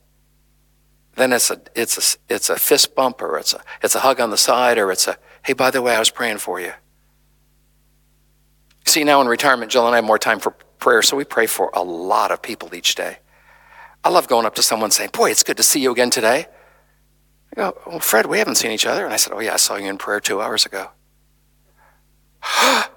then 1.15 1.33
it's 1.33 1.51
a, 1.51 1.59
it's 1.75 2.15
a, 2.15 2.33
it's 2.33 2.49
a 2.49 2.55
fist 2.55 2.95
bump 2.95 3.21
or 3.21 3.37
it's 3.37 3.53
a, 3.53 3.61
it's 3.83 3.95
a 3.95 3.99
hug 3.99 4.21
on 4.21 4.29
the 4.29 4.37
side 4.37 4.77
or 4.77 4.93
it's 4.93 5.09
a, 5.09 5.17
hey, 5.43 5.51
by 5.51 5.71
the 5.71 5.81
way, 5.81 5.93
I 5.93 5.99
was 5.99 6.09
praying 6.09 6.37
for 6.37 6.61
you. 6.61 6.71
See, 8.85 9.03
now 9.03 9.19
in 9.19 9.27
retirement, 9.27 9.73
Jill 9.73 9.85
and 9.85 9.93
I 9.93 9.97
have 9.97 10.05
more 10.05 10.17
time 10.17 10.39
for 10.39 10.51
prayer, 10.79 11.01
so 11.01 11.17
we 11.17 11.25
pray 11.25 11.47
for 11.47 11.69
a 11.73 11.83
lot 11.83 12.31
of 12.31 12.41
people 12.41 12.73
each 12.73 12.95
day. 12.95 13.17
I 14.05 14.09
love 14.09 14.29
going 14.29 14.45
up 14.45 14.55
to 14.55 14.63
someone 14.63 14.89
saying, 14.89 15.09
boy, 15.11 15.31
it's 15.31 15.43
good 15.43 15.57
to 15.57 15.63
see 15.63 15.81
you 15.81 15.91
again 15.91 16.09
today. 16.11 16.47
I 17.51 17.55
go, 17.55 17.77
well, 17.85 17.99
Fred, 17.99 18.25
we 18.25 18.37
haven't 18.37 18.55
seen 18.55 18.71
each 18.71 18.85
other. 18.85 19.03
And 19.03 19.13
I 19.13 19.17
said, 19.17 19.33
oh, 19.33 19.39
yeah, 19.39 19.53
I 19.53 19.57
saw 19.57 19.75
you 19.75 19.87
in 19.87 19.97
prayer 19.97 20.19
two 20.19 20.41
hours 20.41 20.65
ago. 20.65 20.91
How 22.41 22.89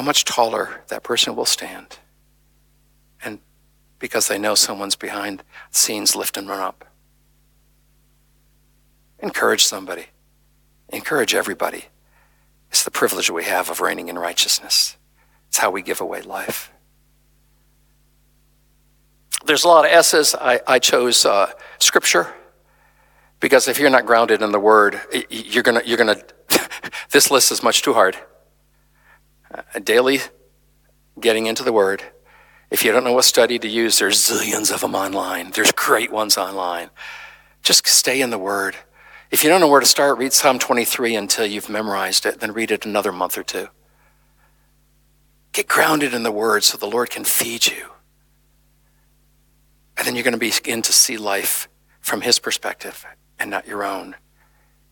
much 0.00 0.24
taller 0.24 0.82
that 0.88 1.02
person 1.02 1.34
will 1.36 1.46
stand. 1.46 1.98
And 3.24 3.40
because 3.98 4.28
they 4.28 4.38
know 4.38 4.54
someone's 4.54 4.96
behind 4.96 5.42
scenes, 5.70 6.16
lift 6.16 6.36
and 6.36 6.48
run 6.48 6.60
up. 6.60 6.84
Encourage 9.20 9.64
somebody. 9.64 10.06
Encourage 10.88 11.34
everybody. 11.34 11.86
It's 12.70 12.84
the 12.84 12.90
privilege 12.90 13.30
we 13.30 13.44
have 13.44 13.70
of 13.70 13.80
reigning 13.80 14.08
in 14.08 14.18
righteousness. 14.18 14.96
It's 15.48 15.58
how 15.58 15.70
we 15.70 15.82
give 15.82 16.00
away 16.00 16.22
life. 16.22 16.72
There's 19.44 19.64
a 19.64 19.68
lot 19.68 19.84
of 19.84 19.90
S's. 19.90 20.34
I, 20.34 20.60
I 20.66 20.78
chose 20.78 21.26
uh, 21.26 21.52
scripture 21.78 22.32
because 23.40 23.66
if 23.66 23.78
you're 23.78 23.90
not 23.90 24.06
grounded 24.06 24.40
in 24.40 24.52
the 24.52 24.60
word, 24.60 25.00
you're 25.28 25.62
gonna 25.62 25.82
you're 25.84 25.98
gonna. 25.98 26.22
this 27.10 27.30
list 27.30 27.50
is 27.50 27.62
much 27.62 27.82
too 27.82 27.92
hard. 27.92 28.16
Uh, 29.52 29.62
daily, 29.82 30.20
getting 31.20 31.46
into 31.46 31.62
the 31.62 31.72
word. 31.72 32.02
If 32.70 32.84
you 32.84 32.92
don't 32.92 33.04
know 33.04 33.12
what 33.12 33.24
study 33.24 33.58
to 33.58 33.68
use, 33.68 33.98
there's 33.98 34.18
zillions 34.18 34.72
of 34.72 34.80
them 34.80 34.94
online. 34.94 35.50
There's 35.50 35.72
great 35.72 36.10
ones 36.10 36.38
online. 36.38 36.90
Just 37.62 37.86
stay 37.86 38.22
in 38.22 38.30
the 38.30 38.38
word. 38.38 38.76
If 39.30 39.44
you 39.44 39.50
don't 39.50 39.60
know 39.60 39.68
where 39.68 39.80
to 39.80 39.86
start, 39.86 40.18
read 40.18 40.32
Psalm 40.32 40.58
23 40.58 41.14
until 41.16 41.46
you've 41.46 41.68
memorized 41.68 42.24
it, 42.24 42.40
then 42.40 42.52
read 42.52 42.70
it 42.70 42.86
another 42.86 43.12
month 43.12 43.36
or 43.36 43.42
two. 43.42 43.68
Get 45.52 45.68
grounded 45.68 46.14
in 46.14 46.22
the 46.22 46.32
word 46.32 46.64
so 46.64 46.78
the 46.78 46.86
Lord 46.86 47.10
can 47.10 47.24
feed 47.24 47.66
you. 47.66 47.91
And 50.02 50.08
then 50.08 50.16
you're 50.16 50.24
going 50.24 50.32
to 50.32 50.36
begin 50.36 50.82
to 50.82 50.92
see 50.92 51.16
life 51.16 51.68
from 52.00 52.22
his 52.22 52.40
perspective 52.40 53.06
and 53.38 53.48
not 53.48 53.68
your 53.68 53.84
own. 53.84 54.16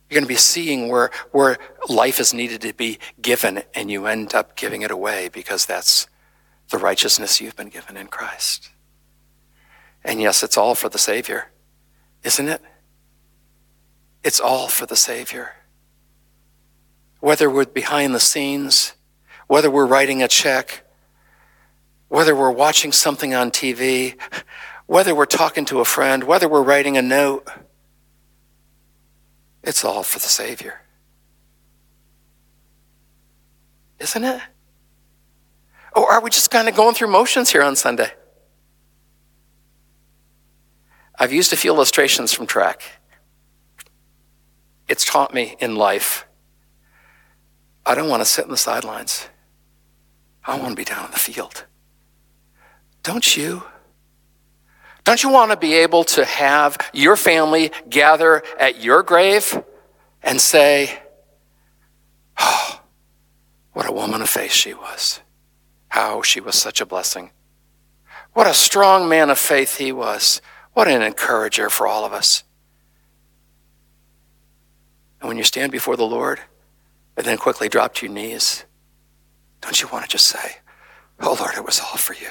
You're 0.09 0.21
going 0.21 0.23
to 0.23 0.29
be 0.29 0.35
seeing 0.35 0.87
where, 0.87 1.11
where 1.33 1.57
life 1.89 2.17
is 2.21 2.33
needed 2.33 2.61
to 2.61 2.71
be 2.71 2.97
given, 3.21 3.63
and 3.73 3.91
you 3.91 4.05
end 4.05 4.33
up 4.33 4.55
giving 4.55 4.83
it 4.83 4.89
away 4.89 5.27
because 5.27 5.65
that's 5.65 6.07
the 6.69 6.77
righteousness 6.77 7.41
you've 7.41 7.57
been 7.57 7.67
given 7.67 7.97
in 7.97 8.07
Christ. 8.07 8.69
And 10.01 10.21
yes, 10.21 10.43
it's 10.43 10.57
all 10.57 10.75
for 10.75 10.87
the 10.87 10.97
Savior, 10.97 11.51
isn't 12.23 12.47
it? 12.47 12.61
It's 14.23 14.39
all 14.39 14.69
for 14.69 14.85
the 14.85 14.95
Savior. 14.95 15.55
Whether 17.19 17.49
we're 17.49 17.65
behind 17.65 18.15
the 18.15 18.21
scenes, 18.21 18.93
whether 19.47 19.69
we're 19.69 19.85
writing 19.85 20.23
a 20.23 20.29
check, 20.29 20.85
whether 22.07 22.33
we're 22.33 22.49
watching 22.49 22.93
something 22.93 23.33
on 23.33 23.51
TV, 23.51 24.15
whether 24.87 25.15
we're 25.15 25.25
talking 25.25 25.65
to 25.65 25.79
a 25.79 25.85
friend, 25.85 26.23
whether 26.23 26.47
we're 26.47 26.63
writing 26.63 26.97
a 26.97 27.01
note, 27.01 27.47
it's 29.63 29.85
all 29.85 30.03
for 30.03 30.19
the 30.19 30.27
Savior. 30.27 30.81
Isn't 33.99 34.23
it? 34.23 34.41
Or 35.95 36.11
are 36.11 36.21
we 36.21 36.29
just 36.29 36.49
kind 36.49 36.67
of 36.67 36.75
going 36.75 36.95
through 36.95 37.09
motions 37.09 37.51
here 37.51 37.61
on 37.61 37.75
Sunday? 37.75 38.11
I've 41.19 41.31
used 41.31 41.53
a 41.53 41.55
few 41.55 41.71
illustrations 41.71 42.33
from 42.33 42.47
track. 42.47 42.83
It's 44.87 45.05
taught 45.05 45.33
me 45.33 45.55
in 45.59 45.75
life. 45.75 46.25
I 47.85 47.93
don't 47.93 48.09
want 48.09 48.21
to 48.21 48.25
sit 48.25 48.45
in 48.45 48.51
the 48.51 48.57
sidelines. 48.57 49.29
I 50.43 50.57
want 50.57 50.71
to 50.71 50.75
be 50.75 50.83
down 50.83 51.05
in 51.05 51.11
the 51.11 51.19
field. 51.19 51.65
Don't 53.03 53.37
you? 53.37 53.63
Don't 55.03 55.23
you 55.23 55.29
want 55.29 55.51
to 55.51 55.57
be 55.57 55.73
able 55.73 56.03
to 56.05 56.25
have 56.25 56.77
your 56.93 57.15
family 57.15 57.71
gather 57.89 58.43
at 58.59 58.81
your 58.81 59.03
grave 59.03 59.61
and 60.21 60.39
say, 60.39 60.99
Oh, 62.37 62.81
what 63.73 63.87
a 63.87 63.91
woman 63.91 64.21
of 64.21 64.29
faith 64.29 64.51
she 64.51 64.73
was. 64.73 65.21
How 65.89 66.21
she 66.21 66.39
was 66.39 66.55
such 66.55 66.81
a 66.81 66.85
blessing. 66.85 67.31
What 68.33 68.47
a 68.47 68.53
strong 68.53 69.09
man 69.09 69.29
of 69.29 69.37
faith 69.37 69.77
he 69.77 69.91
was. 69.91 70.41
What 70.73 70.87
an 70.87 71.01
encourager 71.01 71.69
for 71.69 71.87
all 71.87 72.05
of 72.05 72.13
us. 72.13 72.43
And 75.19 75.27
when 75.27 75.37
you 75.37 75.43
stand 75.43 75.71
before 75.71 75.97
the 75.97 76.05
Lord 76.05 76.39
and 77.17 77.25
then 77.25 77.37
quickly 77.37 77.69
drop 77.69 77.93
to 77.95 78.05
your 78.05 78.15
knees, 78.15 78.65
don't 79.61 79.81
you 79.81 79.87
want 79.91 80.05
to 80.05 80.09
just 80.09 80.25
say, 80.25 80.57
Oh 81.19 81.35
Lord, 81.39 81.55
it 81.55 81.65
was 81.65 81.79
all 81.79 81.97
for 81.97 82.13
you? 82.13 82.29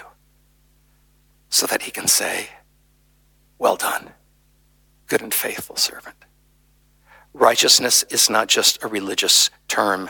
So 1.48 1.66
that 1.66 1.82
he 1.82 1.90
can 1.90 2.08
say, 2.08 2.48
Well 3.60 3.76
done, 3.76 4.10
good 5.06 5.20
and 5.20 5.32
faithful 5.32 5.76
servant. 5.76 6.16
Righteousness 7.34 8.02
is 8.04 8.30
not 8.30 8.48
just 8.48 8.82
a 8.82 8.88
religious 8.88 9.50
term, 9.68 10.08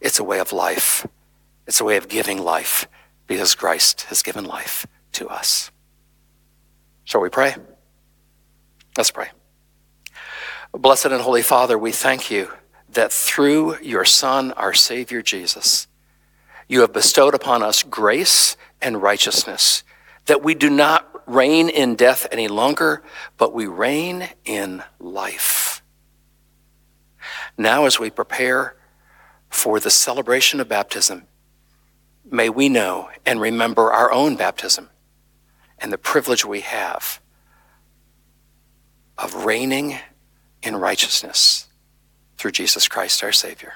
it's 0.00 0.20
a 0.20 0.24
way 0.24 0.38
of 0.38 0.52
life. 0.52 1.06
It's 1.66 1.80
a 1.80 1.84
way 1.84 1.96
of 1.96 2.08
giving 2.08 2.38
life 2.38 2.88
because 3.26 3.54
Christ 3.54 4.02
has 4.02 4.22
given 4.22 4.44
life 4.44 4.86
to 5.12 5.28
us. 5.28 5.70
Shall 7.04 7.20
we 7.20 7.28
pray? 7.28 7.56
Let's 8.96 9.10
pray. 9.10 9.28
Blessed 10.72 11.06
and 11.06 11.22
Holy 11.22 11.42
Father, 11.42 11.76
we 11.76 11.92
thank 11.92 12.30
you 12.30 12.50
that 12.92 13.12
through 13.12 13.78
your 13.80 14.04
Son, 14.04 14.52
our 14.52 14.74
Savior 14.74 15.22
Jesus, 15.22 15.86
you 16.68 16.80
have 16.82 16.92
bestowed 16.92 17.34
upon 17.34 17.62
us 17.62 17.82
grace 17.82 18.56
and 18.80 19.02
righteousness, 19.02 19.82
that 20.26 20.42
we 20.42 20.54
do 20.54 20.70
not 20.70 21.09
reign 21.30 21.68
in 21.68 21.94
death 21.94 22.26
any 22.32 22.48
longer, 22.48 23.02
but 23.38 23.54
we 23.54 23.66
reign 23.66 24.28
in 24.44 24.82
life. 24.98 25.82
Now, 27.56 27.86
as 27.86 27.98
we 27.98 28.10
prepare 28.10 28.76
for 29.48 29.80
the 29.80 29.90
celebration 29.90 30.60
of 30.60 30.68
baptism, 30.68 31.26
may 32.30 32.48
we 32.48 32.68
know 32.68 33.10
and 33.26 33.40
remember 33.40 33.92
our 33.92 34.12
own 34.12 34.36
baptism 34.36 34.90
and 35.78 35.92
the 35.92 35.98
privilege 35.98 36.44
we 36.44 36.60
have 36.60 37.20
of 39.18 39.44
reigning 39.44 39.98
in 40.62 40.76
righteousness 40.76 41.68
through 42.36 42.52
Jesus 42.52 42.88
Christ 42.88 43.22
our 43.22 43.32
Savior. 43.32 43.74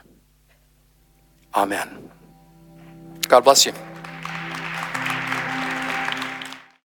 Amen. 1.54 2.10
God 3.28 3.40
bless 3.40 3.66
you. 3.66 3.72